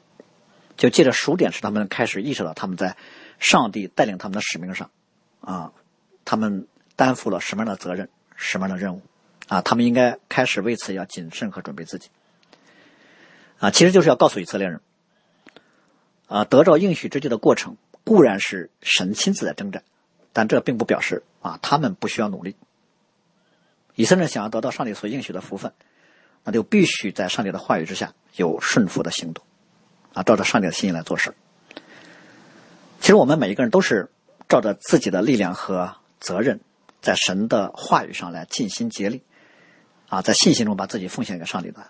[0.77, 2.97] 就借着数点使他们开始意识到他们在
[3.39, 4.91] 上帝带领他们的使命上，
[5.41, 5.73] 啊，
[6.25, 6.67] 他们
[6.97, 9.03] 担负了什么样的责任，什么样的任务，
[9.49, 12.09] 啊，他们应该开始为此要谨慎和准备自己。
[13.59, 14.81] 啊，其实就是要告诉以色列人，
[16.29, 19.83] 啊，得着应许之地的过程固然是神亲自在征战。
[20.33, 22.55] 但这并不表示啊，他们不需要努力。
[23.97, 25.73] 以色列想要得到上帝所应许的福分，
[26.45, 29.45] 那就必须在上帝的话语之下有顺服的行动，
[30.13, 31.35] 啊，照着上帝的心意来做事。
[33.01, 34.09] 其实我们每一个人都是
[34.49, 36.61] 照着自己的力量和责任，
[37.01, 39.23] 在神的话语上来尽心竭力，
[40.09, 41.85] 啊，在信心中把自己奉献给上帝的。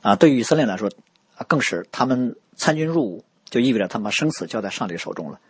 [0.00, 0.90] 啊，对于以色列来说，
[1.38, 5.40] 啊，更是他们参军入伍，就意味着他们生死交在上帝手中了。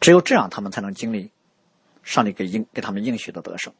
[0.00, 1.30] 只有这样，他们才能经历
[2.02, 3.72] 上帝给应给他们应许的得胜。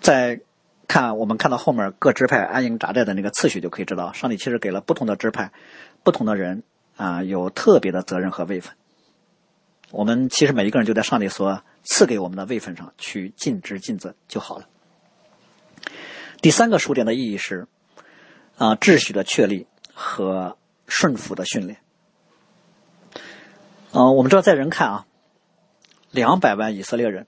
[0.00, 0.40] 再
[0.86, 5.52] 看我们看到后面各支派安营扎寨的那个次序，就可以知道，上帝其实给了不同的支派、
[6.02, 6.62] 不同的人
[6.96, 8.74] 啊，有特别的责任和位分。
[9.90, 14.66] 我们其实每一个人就在上帝所赐给我们的位分上去尽职尽责就好了。
[16.42, 17.66] 第三个数点的意义是
[18.58, 21.78] 啊，秩序的确立和顺服的训练。
[23.92, 25.06] 嗯，我们知道在人看啊，
[26.10, 27.26] 两百万以色列人，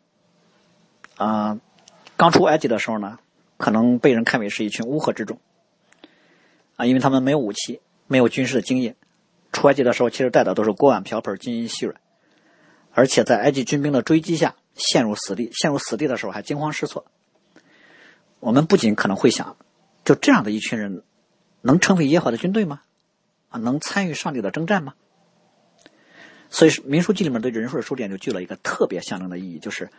[1.16, 1.58] 啊，
[2.16, 3.20] 刚出埃及的时候呢，
[3.56, 5.38] 可能被人看为是一群乌合之众，
[6.74, 8.96] 啊，因为他们没有武器，没有军事的经验，
[9.52, 12.00] 出埃及的时候其实带的都是锅碗瓢盆、金银细软，
[12.92, 17.06] 而且在埃及军兵的追击下陷入死地，陷入死地的时候还惊慌失措。
[18.40, 19.56] 我们不仅可能会想，
[20.04, 21.04] 就这样的一群人，
[21.62, 22.83] 能成为耶和华的军队吗？
[23.51, 24.94] 啊，能参与上帝的征战吗？
[26.49, 29.90] 所以，《民书记》里面对人数的数点就具了一个特别象征的意义，就是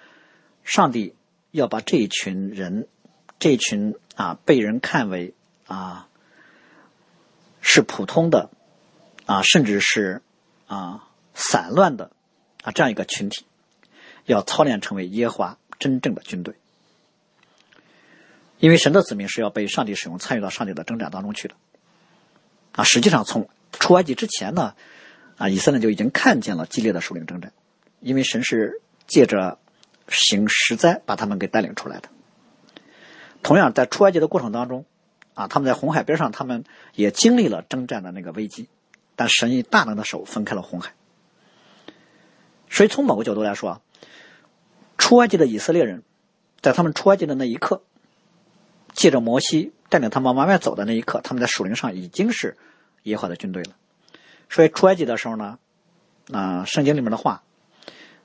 [0.63, 1.15] 上帝
[1.51, 2.87] 要把这一群人，
[3.39, 5.33] 这一群啊被人看为
[5.65, 6.09] 啊
[7.61, 8.49] 是普通的
[9.25, 10.21] 啊，甚至是
[10.67, 12.11] 啊散乱的
[12.63, 13.45] 啊这样一个群体，
[14.25, 16.55] 要操练成为耶和华真正的军队。
[18.61, 21.55] 因为神的子民是要被上帝使用，参与到上帝的征战当中去的。
[22.71, 24.73] 啊，实际上从出埃及之前呢。
[25.37, 27.51] 啊，以色列就已经看见了激烈的属灵征战，
[27.99, 29.57] 因为神是借着
[30.07, 32.09] 行实灾把他们给带领出来的。
[33.41, 34.85] 同样，在出埃及的过程当中，
[35.33, 38.69] 啊，他们在红海边上，他们也经历了征战的那个危机，
[39.15, 40.93] 但神以大能的手分开了红海。
[42.69, 43.81] 所以，从某个角度来说啊，
[44.99, 46.03] 出埃及的以色列人，
[46.61, 47.81] 在他们出埃及的那一刻，
[48.93, 52.57] 借着摩西带领他们往外走的那一刻，他们在属灵上已经是
[53.03, 53.73] 耶和华的军队了。
[54.49, 55.57] 所以出埃及的时候呢，
[56.31, 57.43] 啊，圣经里面的话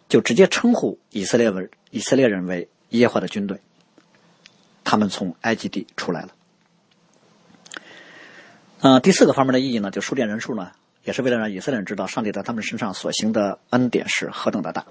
[0.09, 3.61] 就直接称呼以色列为以色列人为耶和华的军队，
[4.85, 6.29] 他们从埃及地出来了。
[8.81, 10.73] 呃，第四个方面的意义呢，就数点人数呢，
[11.05, 14.85] 也是为了让以色列人知道上帝在他们身上所行的恩典是何等的大。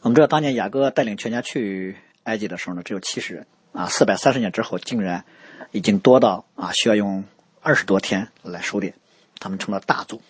[0.00, 5.24] 我们知道当年雅各带领全家去埃及的时候呢，只有七十人啊，四百三十年之后，竟然
[5.72, 7.24] 已经多到啊，需要用
[7.60, 8.94] 二十多天来收敛。
[9.40, 10.22] 他们成了大族。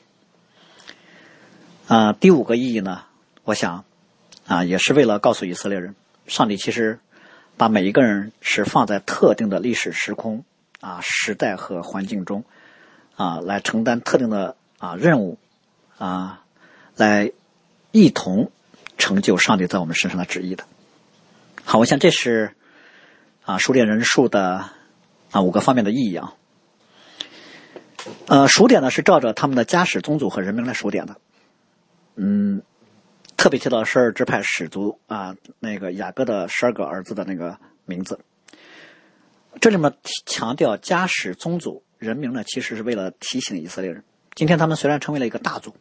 [1.87, 3.03] 啊，第五个意义呢？
[3.45, 3.85] 我想，
[4.47, 5.95] 啊，也是为了告诉以色列人，
[6.27, 6.99] 上帝其实
[7.59, 10.45] 把每一个人是放在特定的历史时空、
[10.81, 12.45] 啊时代和环境中，
[13.15, 15.39] 啊，来承担特定的啊任务，
[15.99, 16.43] 啊，
[16.97, 17.31] 来
[17.93, 18.51] 一同
[18.97, 20.65] 成就上帝在我们身上的旨意的。
[21.65, 22.55] 好，我想这是
[23.45, 24.71] 啊数点人数的
[25.31, 26.35] 啊五个方面的意义啊。
[28.27, 31.17] 呃，数点呢是照着他们的家史、宗族和人名来数点的。
[32.17, 32.63] 嗯，
[33.37, 38.21] 特别提到十二支派始祖啊，那个雅各的十二个儿子的那个名字。
[39.61, 39.95] 这里面
[40.27, 45.75] 强调家史、宗族、人名呢，其实是为了提醒以色列人，今天他们虽然成为了一个大族，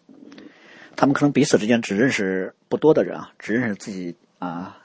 [0.96, 4.78] 他们可能彼此之间只认识不多的人啊，只认识自己啊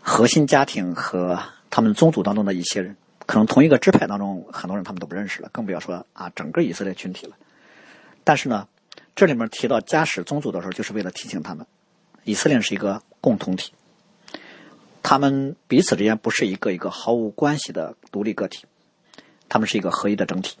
[0.00, 1.38] 核心家庭和
[1.74, 2.96] 他们宗族当中的一些人，
[3.26, 7.36] 可能同一个支派当中很多人他们都不认识了，更不要说啊整个以色列群体了。
[8.22, 8.68] 但是呢，
[9.16, 11.66] 这里面提到家史宗族的时候，就是为了提醒他们，
[12.22, 13.72] 以色列是一个共同体，
[15.02, 18.66] 他们彼此之间不是一个一个毫无关系的独立个体，
[19.48, 20.56] 他们是一个合一的整体。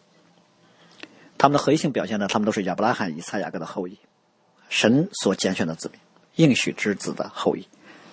[1.38, 4.00] 他们的合一性表现呢，他们都是亚伯拉罕、以撒、雅各的后裔，
[4.68, 6.00] 神所拣选的子民，
[6.34, 7.68] 应许之子的后裔，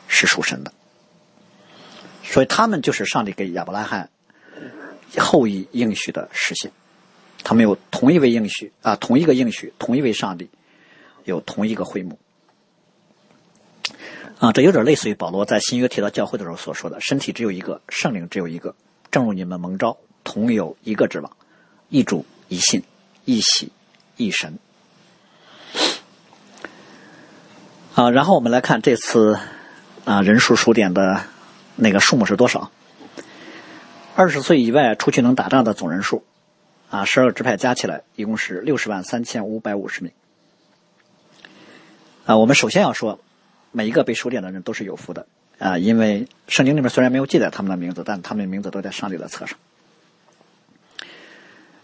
[0.07, 0.71] 是属神的。
[2.23, 4.09] 所以他们就是上帝给亚伯拉罕
[5.17, 6.71] 后裔应许的实现。
[7.43, 10.49] 他们有同一位应许啊，同一个应许，同一位上帝，
[11.23, 12.19] 有同一个会幕
[14.39, 14.51] 啊。
[14.51, 18.75] 这有点类似于保罗在新约提到教会的时候所说的：“身体只有一个，圣灵只有一个，
[19.09, 21.31] 正如你们蒙召，同有一个指望，
[21.89, 22.83] 一主，一信。”
[23.23, 23.71] 一喜
[24.17, 24.57] 一神
[27.93, 29.37] 啊，然后我们来看这次
[30.05, 31.23] 啊人数数点的
[31.75, 32.71] 那个数目是多少？
[34.15, 36.23] 二十岁以外出去能打仗的总人数
[36.89, 40.11] 啊，十二个支派加起来一共是六十万三千五百五十名
[42.25, 42.37] 啊。
[42.37, 43.19] 我们首先要说，
[43.71, 45.27] 每一个被数点的人都是有福的
[45.59, 49.57] 啊，因为圣经里面虽然没有记载他们的名字，但他们的名字都在上帝的册上。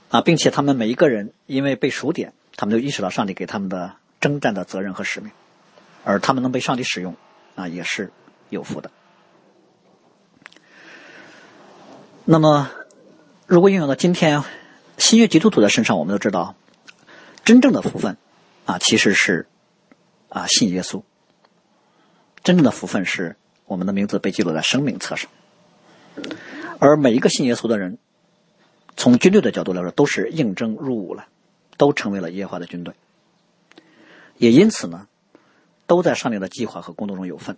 [0.10, 5.32] 啊，并且他们每一个人因为被数点，他们就意识到上帝给他们的征战的责任和使命，
[6.04, 7.16] 而他们能被上帝使用，
[7.56, 8.12] 啊，也是
[8.50, 8.92] 有福的。
[12.30, 12.70] 那么，
[13.46, 14.44] 如果应用到今天
[14.98, 16.56] 新约基督徒的身上，我们都知道，
[17.46, 18.18] 真正的福分
[18.66, 19.48] 啊，其实是
[20.28, 21.04] 啊信耶稣。
[22.44, 25.32] 真正的福分是我们的名字被记录在生命册上，
[26.80, 27.98] 而每一个信耶稣的人。
[28.98, 31.28] 从军队的角度来说，都是应征入伍了，
[31.78, 32.94] 都成为了耶和华的军队，
[34.36, 35.08] 也因此呢，
[35.86, 37.58] 都在上帝的计划和工作中有份。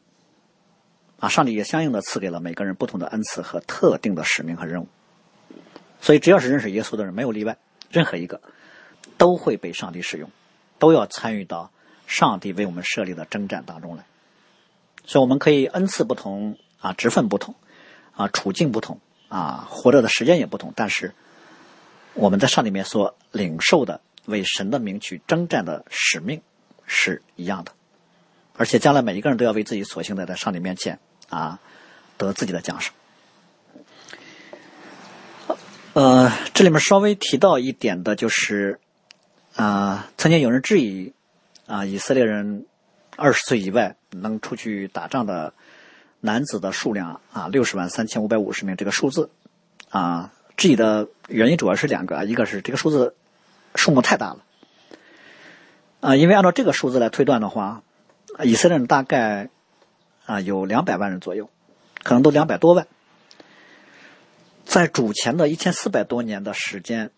[1.20, 4.88] 啊，上帝也相应的赐给了每个人不同的恩赐和特定的使命和任务。
[6.02, 7.58] 所以，只要是认识耶稣的人，没有例外，
[7.90, 8.42] 任何一个
[9.18, 10.30] 都会被上帝使用，
[10.80, 11.72] 都要参与到
[12.08, 14.06] 上帝为我们设立的征战当中来。
[15.06, 17.56] 所以，我们可以恩赐不同啊，职分不同
[18.16, 21.14] 啊，处境不同啊，活着的时间也不同，但是。
[22.16, 26.42] 我们在上里面所领受的为神的名去征战的使命
[26.86, 27.72] 是一样的，
[28.58, 31.00] 而且将来每一个人都要为自己所行的在上帝面前
[31.30, 31.60] 啊
[32.18, 32.94] 得自己的奖赏。
[35.94, 38.80] 呃，这里面稍微提到一点的就是
[39.56, 41.14] 啊，曾经有人质疑
[41.68, 42.66] 啊，以色列人
[43.16, 45.54] 二十岁以外能出去打仗的
[46.20, 49.30] 男子的数量啊，六十万三千五百五十名这个数字
[49.90, 50.32] 啊。
[50.56, 53.16] 质疑的原因主要是两个，一个是这个数字
[53.76, 54.44] 数目太大了，
[56.02, 57.82] 啊，因为按照这个数字来推断的话，
[58.44, 59.50] 以色列人大概
[60.30, 61.50] 啊有两百万人左右，
[62.04, 62.86] 可能都两百多万，
[64.64, 67.10] 在主前的一千四百多年的时间，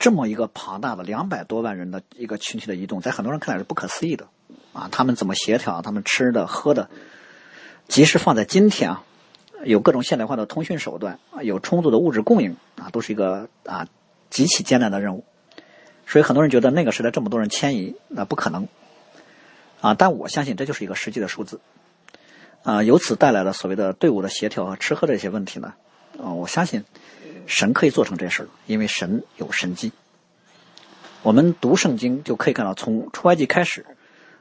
[0.00, 4.26] 这么一个庞大的两百多万人的一个群体的移动，在很多人看来是不可思议的，
[4.72, 5.80] 啊，他们怎么协调？
[5.80, 6.90] 他们吃的喝的，
[7.86, 9.04] 即使放在今天啊。
[9.64, 13.88] 有各种现代化的通讯手段，有充足的物质供应啊，都是一个啊
[14.28, 15.24] 极其艰难的任务。
[16.06, 18.68] 所以很多人觉得那个时代这么多人迁移，那不可能
[19.80, 19.94] 啊。
[19.94, 21.60] 但我相信这就是一个实际的数字
[22.64, 22.82] 啊。
[22.82, 25.74] 由此带来的所谓的队伍的协调和吃喝这些问题呢，
[26.18, 26.84] 啊，我相信
[27.46, 29.92] 神可以做成这事儿，因为神有神迹。
[31.22, 33.86] 我们读圣经就可以看到，从出埃及开始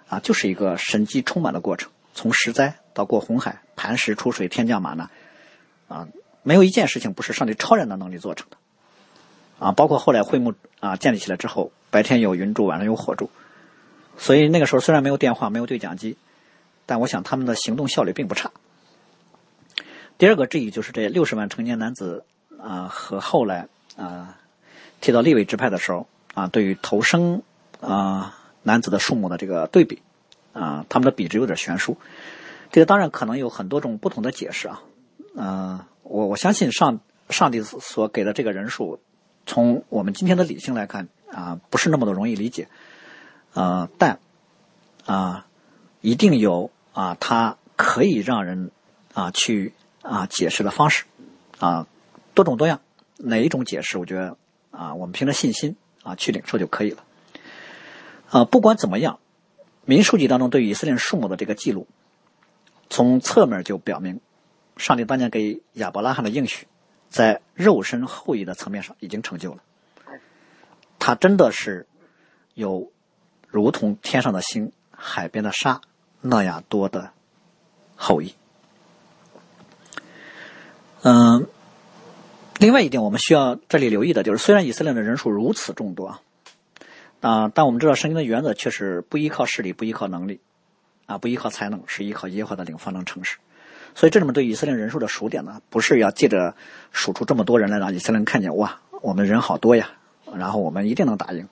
[0.09, 3.59] 啊，就是一个神迹充满的过程，从十灾到过红海。
[3.75, 5.09] 磐石出水，天降马呢？
[5.87, 6.07] 啊，
[6.43, 8.57] 没有一件事情不是上帝超人的能力做成的，
[9.57, 13.31] 啊，包括后来会幕啊建立起来之后，白天有云柱，晚上有火柱，
[14.15, 16.17] 所以那个时候虽然没有电话，没有对讲机，
[16.85, 18.51] 但我想他们的行动效率并不差。
[20.17, 22.25] 第二个质疑就是这六十万成年男子
[22.61, 23.67] 啊和后来
[23.97, 24.37] 啊
[25.01, 27.41] 提到立位支派的时候啊，对于投生
[27.81, 30.01] 啊男子的数目的这个对比
[30.53, 31.97] 啊，他们的比值有点悬殊。
[32.71, 34.81] 这个当然可能有很多种不同的解释啊，
[35.35, 38.99] 嗯，我我相信上上帝所给的这个人数，
[39.45, 42.67] 从我们今天的理性来看啊，不是那么的容易理解，
[43.53, 44.19] 呃，但
[45.05, 45.45] 啊，
[46.03, 48.71] 一定有啊，它可以让人
[49.13, 51.05] 啊去啊解释的方式
[51.59, 51.87] 啊，
[52.33, 52.81] 多种多样，
[53.17, 54.37] 哪一种解释，我觉得
[54.69, 57.05] 啊，我们凭着信心啊去领受就可以了。
[58.29, 59.19] 啊，不管怎么样，
[59.85, 61.87] 民数记当中对以色列数目的这个记录。
[62.89, 64.19] 从侧面就表明，
[64.75, 66.67] 上帝当年给亚伯拉罕的应许，
[67.09, 69.63] 在肉身后裔的层面上已经成就了。
[70.99, 71.87] 他真的是
[72.53, 72.91] 有
[73.47, 75.81] 如同天上的星、海边的沙
[76.23, 77.11] 那样多的
[77.95, 78.33] 后裔。
[81.03, 81.47] 嗯，
[82.59, 86.17] 另外一点我们需要这里留意的就是，虽然以色列的人数如此众多
[87.19, 90.39] 啊，但我们知道圣经的原则却是不依靠势力，不依靠能力，
[91.05, 93.37] 啊，不依靠才能，是依靠耶和华的领方能城市。
[93.95, 96.55] 所以这里面对以色列人数的数点呢，不是要借着
[96.91, 99.89] 数出这么多人来让以色列人看见哇，我们人好多呀，
[100.35, 101.47] 然后我们一定能打赢。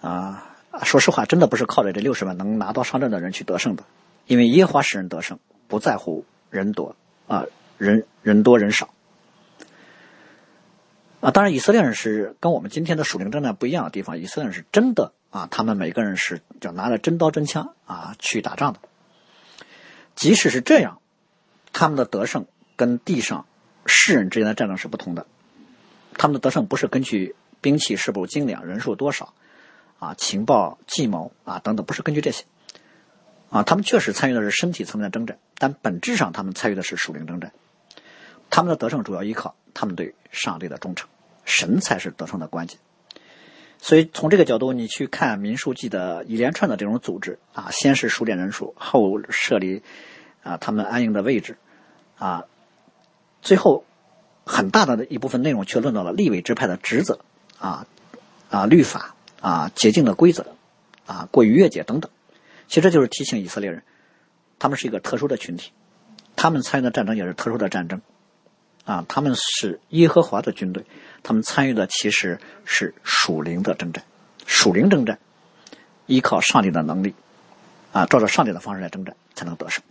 [0.00, 0.47] 啊，
[0.84, 3.84] 说实话，真的不是靠着这六十万能拿到上阵的人去得胜的，
[4.26, 7.44] 因为耶和华使人得胜，不在乎人多啊。
[7.78, 8.88] 人人多人少
[11.20, 11.30] 啊！
[11.30, 14.18] 当然，以色列人是跟我们今天的属灵征战不一样的地方。
[14.18, 18.80] 以色列人是真的啊，他们每个人是就拿着真刀真枪啊去打仗的。
[20.16, 20.98] 即使是这样，
[21.72, 23.46] 他们的得胜跟地上
[23.86, 25.28] 世人之间的战争是不同的。
[26.14, 29.34] 他们的得胜不是根据兵器是否精良、人数多少
[29.98, 32.44] 啊、情报计谋啊等等，不是根据这些
[33.50, 33.62] 啊。
[33.62, 37.52] 他们确实参与的是身体层面的征战，但本质上他们参与的是属灵征战。
[38.50, 41.08] 他们的得胜主要依靠他们对上帝的忠诚，
[41.44, 42.78] 神才是得胜的关键。
[43.80, 49.82] 所以从这个角度，你去看民数记的一连串的这种组织啊，先是数点人数，后设立
[50.42, 51.58] 啊他们安营的位置
[52.18, 52.44] 啊，
[53.40, 53.84] 最后
[54.44, 57.20] 很大的一部分内容却论到了立委之派的职责
[57.58, 57.86] 啊
[58.50, 60.46] 啊律法啊洁净的规则
[61.06, 62.10] 啊过于越界等等。
[62.68, 63.82] 其实就是提醒以色列人，
[64.58, 65.72] 他们是一个特殊的群体，
[66.36, 68.00] 他们参与的战争也是特殊的战争。
[68.84, 70.86] 啊，他们是耶和华的军队，
[71.22, 74.02] 他们参与的其实是属灵的征战，
[74.46, 75.18] 属灵征战，
[76.06, 77.14] 依靠上帝的能力，
[77.92, 79.84] 啊，照着上帝的方式来征战，才能得胜。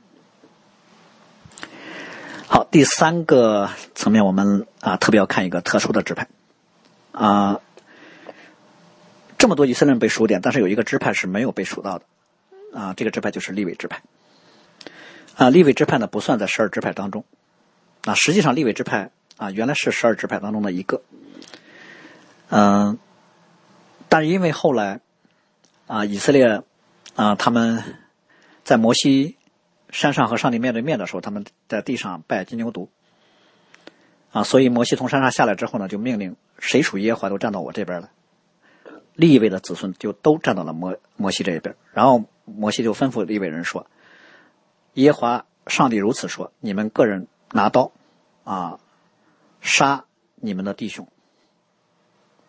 [2.47, 6.27] 好，第三个层面，我们啊特别要看一个特殊的指派，
[7.11, 7.59] 啊，
[9.47, 12.05] 这么多以色列人被数点，但是有一个支派是没有被数到的，
[12.77, 14.01] 啊，这个支派就是利未支派，
[15.37, 17.23] 啊，利未支派呢不算在十二支派当中。
[18.03, 21.01] 啊实际上，立位支派啊，原来是十二支派当中的一个，
[22.49, 22.99] 嗯，
[24.09, 24.99] 但是因为后来
[25.85, 26.61] 啊，以色列
[27.15, 27.81] 啊，他们
[28.65, 29.37] 在摩西
[29.91, 32.89] 山上和上帝面对面的时候，他们在地上拜金牛犊。
[34.33, 38.09] 啊，所以摩西从山上下来之后呢，就命令谁属耶和华都站到我这边来，
[39.17, 43.87] 立位的子孙就都站到了摩摩西这一边，然后摩西就吩咐立位人说
[44.95, 47.91] ：“耶华上帝如此说，你们个人拿刀。”
[48.47, 48.79] 啊，
[49.59, 50.05] 杀
[50.35, 51.05] 你们的弟兄，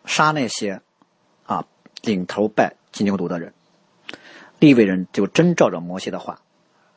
[0.05, 0.81] 杀那些
[1.45, 1.67] 啊
[2.03, 3.53] 领头拜金牛犊的人。
[4.61, 6.41] 利未人就真照着摩西的话，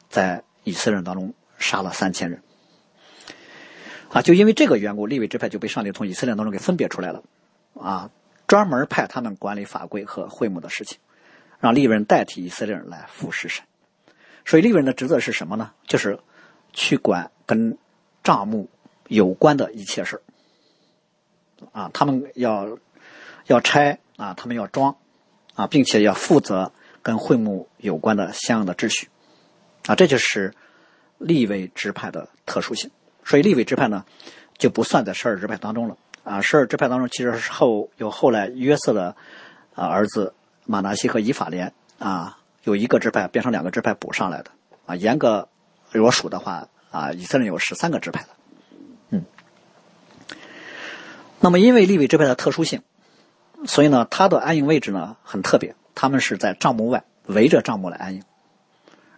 [0.08, 2.44] 在以色列人当中杀了三千人。
[4.10, 7.24] 啊，就因为这个缘故，利未支派就被上帝从以色列当中给分别出来了。
[7.74, 8.12] 啊，
[8.52, 11.00] 专门派他们管理法规和会幕的事情，
[11.62, 13.64] 让利未人代替以色列人来服侍神。
[14.44, 15.72] 所以利未人的职责是什么呢？
[15.88, 16.20] 就是
[16.74, 17.78] 去管跟
[18.26, 18.70] 账目。
[19.08, 20.22] 有关的一切事，
[21.74, 22.78] 啊，他们要
[23.46, 24.96] 要拆啊，他们要装
[25.54, 26.72] 啊，并且要负责
[27.02, 29.10] 跟会幕有关的相应的秩序，
[29.86, 30.54] 啊，这就是
[31.18, 32.90] 立位支派的特殊性。
[33.26, 34.06] 所以立位支派呢，
[34.58, 35.98] 就不算在十二支派当中了。
[36.24, 39.16] 啊，十二支派当中其实是后有后来约瑟的
[39.76, 40.34] 啊儿子
[40.66, 44.52] 马拿西和以法莲啊，有一个支派变成两个支派补上来的。
[44.86, 45.48] 啊，严格
[45.92, 48.30] 如果数的话啊，以色列有十三个支派的。
[51.44, 52.84] 那么，因为立位支派的特殊性，
[53.66, 58.24] 所以呢，它的安营位置呢很特别，他们是在帐幕外围着帐幕来安营，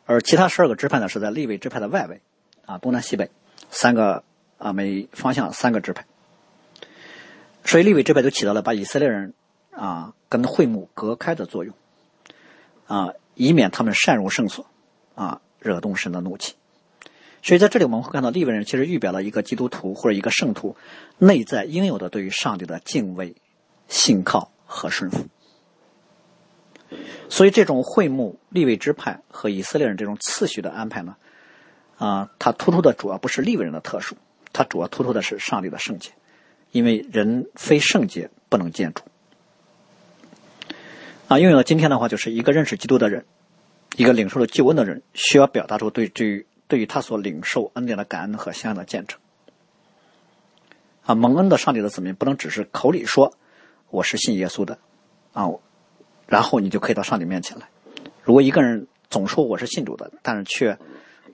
[0.06, 2.22] 而其他十二个支派呢是在立位支派的外围，
[2.66, 3.30] 啊，东南西北
[3.70, 4.24] 三个
[4.58, 6.06] 啊每方向三个支派，
[7.66, 9.34] 所以立位支派就起到了把以色列人
[9.72, 11.74] 啊跟会幕隔开的作用，
[12.88, 14.66] 啊，以免他们擅入圣所，
[15.16, 16.56] 啊，惹动神的怒气。
[17.42, 20.78] 所以在这里我们会看到，利未人其实预表了一个基督徒或者一个圣徒
[21.18, 23.36] 内在应有的对于上帝的敬畏、
[23.88, 25.26] 信靠和顺服。
[27.28, 31.18] 所以这种会幕、立位支派和以色列人这种次序的安排呢，
[31.98, 34.16] 啊，它突出的主要不是立位人的特殊，
[34.54, 36.12] 它主要突出的是上帝的圣洁，
[36.74, 39.04] 因为人非圣洁不能见主。
[41.30, 43.24] 啊，用到今天的话，就是一个认识基督的人，
[43.96, 46.46] 一个领受了救恩的人，需要表达出对于。
[46.66, 49.20] 对于他所领受恩典的感恩和相应的见证，
[51.06, 53.38] 啊，蒙恩的上帝的子民不能只是口里说
[53.92, 54.80] 我是信耶稣的，
[55.34, 55.50] 啊，
[56.26, 57.68] 然后你就可以到上帝面前来。
[58.24, 60.76] 如果一个人总说我是信主的，但是却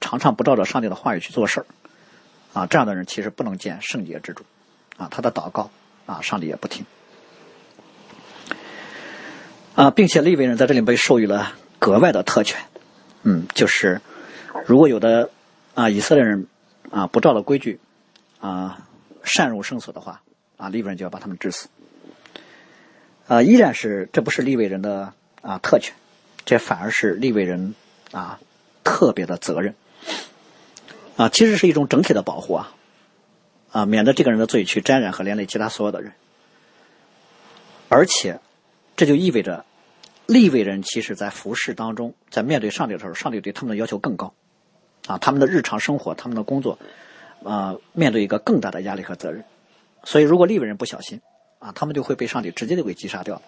[0.02, 1.66] 常常不照着上帝的话语去做事儿，
[2.52, 4.44] 啊，这样的人其实不能见圣洁之主，
[5.00, 5.72] 啊，他的祷告
[6.06, 6.86] 啊，上帝也不听，
[9.74, 12.60] 啊，并且利未人在这里被授予了格外的特权，
[13.24, 14.02] 嗯，就是。
[14.66, 15.30] 如果有的
[15.74, 16.48] 啊以色列人
[16.92, 17.80] 啊不照了规矩
[18.40, 18.86] 啊
[19.24, 20.22] 擅入圣所的话，
[20.58, 21.70] 啊利未人就要把他们治死。
[23.28, 25.96] 啊，依然是这不是利未人的啊特权，
[26.46, 27.74] 这反而是利未人
[28.12, 28.40] 啊
[28.84, 29.76] 特别的责任。
[31.16, 32.74] 啊，其实是一种整体的保护啊，
[33.72, 36.12] 啊，免得这个人的罪去沾染和连累其他所有的人。
[37.88, 38.40] 而且，
[38.96, 39.66] 这就意味着
[40.26, 44.34] 利未人其实在服侍当中，在面对上帝的时候，上帝对他们的要求更高。
[45.08, 46.78] 啊，他们的日常生活，他们的工作，
[47.44, 49.44] 啊，面对一个更大的压力和责任。
[50.04, 51.20] 所以，如果利未人不小心，
[51.58, 53.42] 啊，他们就会被上帝直接就给击杀掉。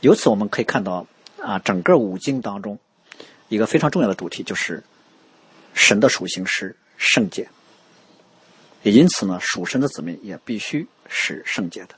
[0.00, 1.06] 由此，我们可以看到，
[1.40, 2.78] 啊，整个五经当中
[3.48, 4.82] 一个非常重要的主题就是
[5.72, 7.48] 神的属性是圣洁。
[8.82, 11.94] 也因此呢，属神的子民也必须是圣洁的。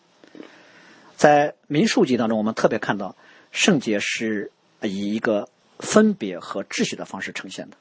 [1.16, 3.14] 在民数记当中，我们特别看到
[3.52, 4.50] 圣洁是
[4.82, 7.76] 以一个分别和秩序的方式呈现的。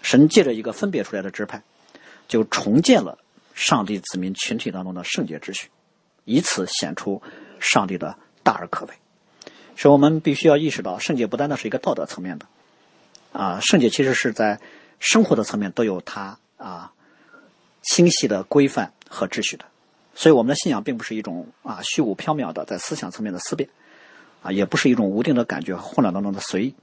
[0.00, 1.62] 神借着一个分别出来的支派，
[2.26, 3.18] 就重建了
[3.54, 5.68] 上帝子民群体当中的圣洁秩序，
[6.24, 7.22] 以此显出
[7.60, 8.94] 上帝的大而可畏。
[9.76, 12.46] 所以我们必须要意识到，圣洁不单单是一个道德层面的，
[13.32, 14.58] 啊，圣洁其实是在
[14.98, 16.92] 生活的层面都有它啊
[17.82, 19.64] 清晰的规范和秩序的。
[20.14, 23.68] 所以我们的信仰并不是一种啊虚无缥缈的在思想层面的思辨，
[24.42, 26.74] 啊，也不是一种无定的感觉和混乱当中的随意，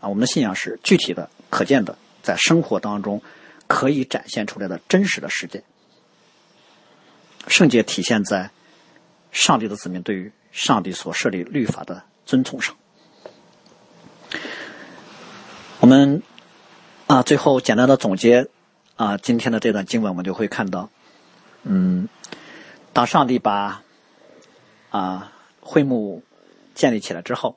[0.00, 1.96] 啊，我们的信仰是具体的、可见的。
[2.22, 3.22] 在生活当中
[3.66, 5.64] 可以展现出来的真实的世界，
[7.48, 8.50] 圣洁体现在
[9.32, 12.76] 上帝的子民对于上帝所设立律法的尊崇上。
[15.80, 16.22] 我们
[17.06, 18.48] 啊，最后简单的总结
[19.00, 20.90] 啊，今天的这段经文，我们就会看到，
[21.62, 22.06] 嗯，
[22.92, 23.82] 当上帝把
[24.90, 25.32] 啊
[25.62, 26.22] 会幕
[26.74, 27.56] 建立起来之后，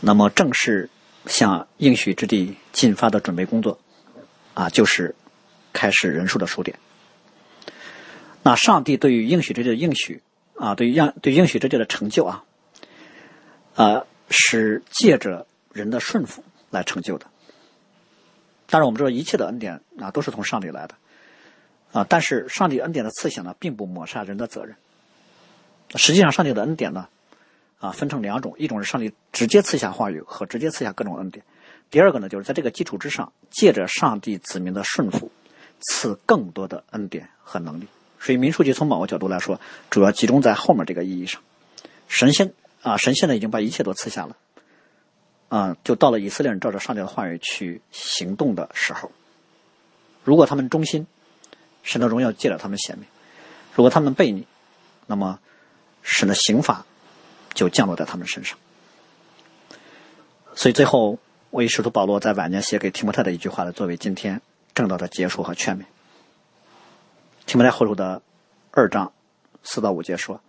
[0.00, 0.88] 那么正式。
[1.26, 3.78] 向应许之地进发的准备工作，
[4.52, 5.14] 啊，就是
[5.72, 6.78] 开始人数的数点。
[8.42, 10.22] 那上帝对于应许之地的应许，
[10.58, 12.44] 啊，对于应对应许之地的成就啊，
[13.74, 17.26] 啊，是借着人的顺服来成就的。
[18.74, 20.96] 当然，我们知道一切的恩典啊，都是从上帝来的，
[21.92, 24.74] 啊，但是上帝恩典的赐下呢，并不抹杀人的责任。
[25.94, 27.06] 实际上，上帝的恩典呢。
[27.78, 31.44] 啊，分成两种，一种是上帝直接赐下话语和直接赐下各种恩典；
[31.90, 35.30] 第二个呢，就是在这个基础之上，借着上帝子民的顺服，
[35.80, 37.86] 赐更多的恩典和能力。
[38.18, 41.40] 所以民数记从某个角度来说，主要集中在后面这个意义上。
[42.08, 42.52] 神仙
[42.82, 44.34] 啊，神仙呢已经把一切都赐下了，
[45.48, 49.10] 啊，就到了以色列人照着上帝的话语去行动的时候。
[50.24, 51.06] 如果他们忠心，
[51.82, 53.06] 神的荣耀借着他们显明；
[53.74, 54.46] 如果他们背逆，
[55.06, 55.38] 那么
[56.02, 56.84] 神的刑罚。
[57.54, 58.58] 就降落在他们身上，
[60.56, 61.20] 所以最后，
[61.50, 64.42] 我以使徒保罗在晚年写给提摩太的一句话来作为今天
[64.74, 65.84] 正道的结束和劝勉。
[67.46, 68.22] 提摩太后书的
[68.72, 69.12] 二章
[69.62, 70.40] 四到五节说：“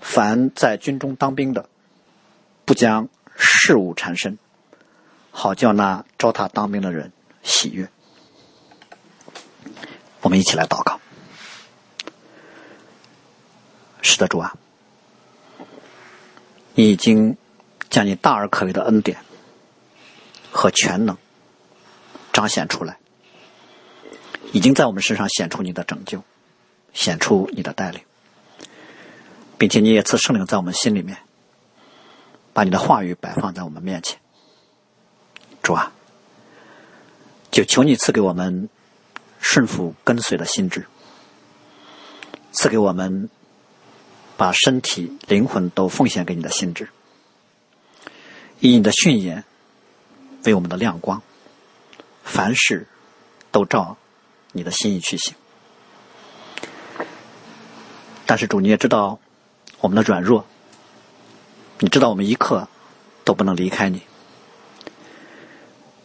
[0.00, 1.68] 凡在军中当兵的，
[2.64, 3.10] 不将
[3.66, 4.38] 事物缠身，
[5.30, 7.10] 好叫那招他当兵的人
[7.42, 7.88] 喜悦。”
[10.20, 11.00] 我们一起来祷告。
[14.02, 14.54] 是的，主啊。
[16.74, 17.38] 你已经
[17.88, 19.16] 将你大而可畏的恩典
[20.50, 21.16] 和全能
[22.34, 22.98] 彰显出来，
[24.52, 26.22] 已经在我们身上显出你的拯救，
[26.92, 28.02] 显出你的带领，
[29.56, 31.16] 并且你也赐圣灵在我们心里面，
[32.54, 34.18] 把你的话语摆放在我们面前。
[35.62, 35.92] 主啊，
[37.50, 38.70] 就求你赐给我们
[39.40, 40.86] 顺服跟随的心智，
[42.52, 43.28] 赐给我们。
[44.36, 46.88] 把身体、灵魂都奉献给你的心智，
[48.58, 49.44] 以你的训言
[50.42, 51.22] 为我们的亮光，
[52.24, 52.88] 凡事
[53.52, 53.96] 都照
[54.50, 55.36] 你的心意去行。
[58.26, 59.20] 但是主，你也知道
[59.78, 60.44] 我们的软弱，
[61.78, 62.68] 你知道我们一刻
[63.24, 64.02] 都不能离开你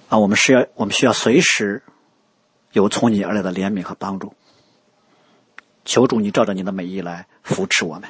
[0.09, 0.17] 啊！
[0.17, 1.83] 我们是要，我们需要随时
[2.71, 4.33] 有从你而来的怜悯和帮助。
[5.85, 8.09] 求主，你照着你的美意来扶持我们。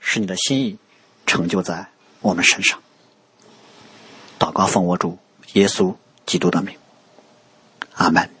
[0.00, 0.78] 使你的心意
[1.26, 1.88] 成就在
[2.20, 2.80] 我们身上。
[4.38, 5.18] 祷告奉我主
[5.54, 5.96] 耶稣
[6.26, 6.76] 基督的名，
[7.94, 8.35] 阿门。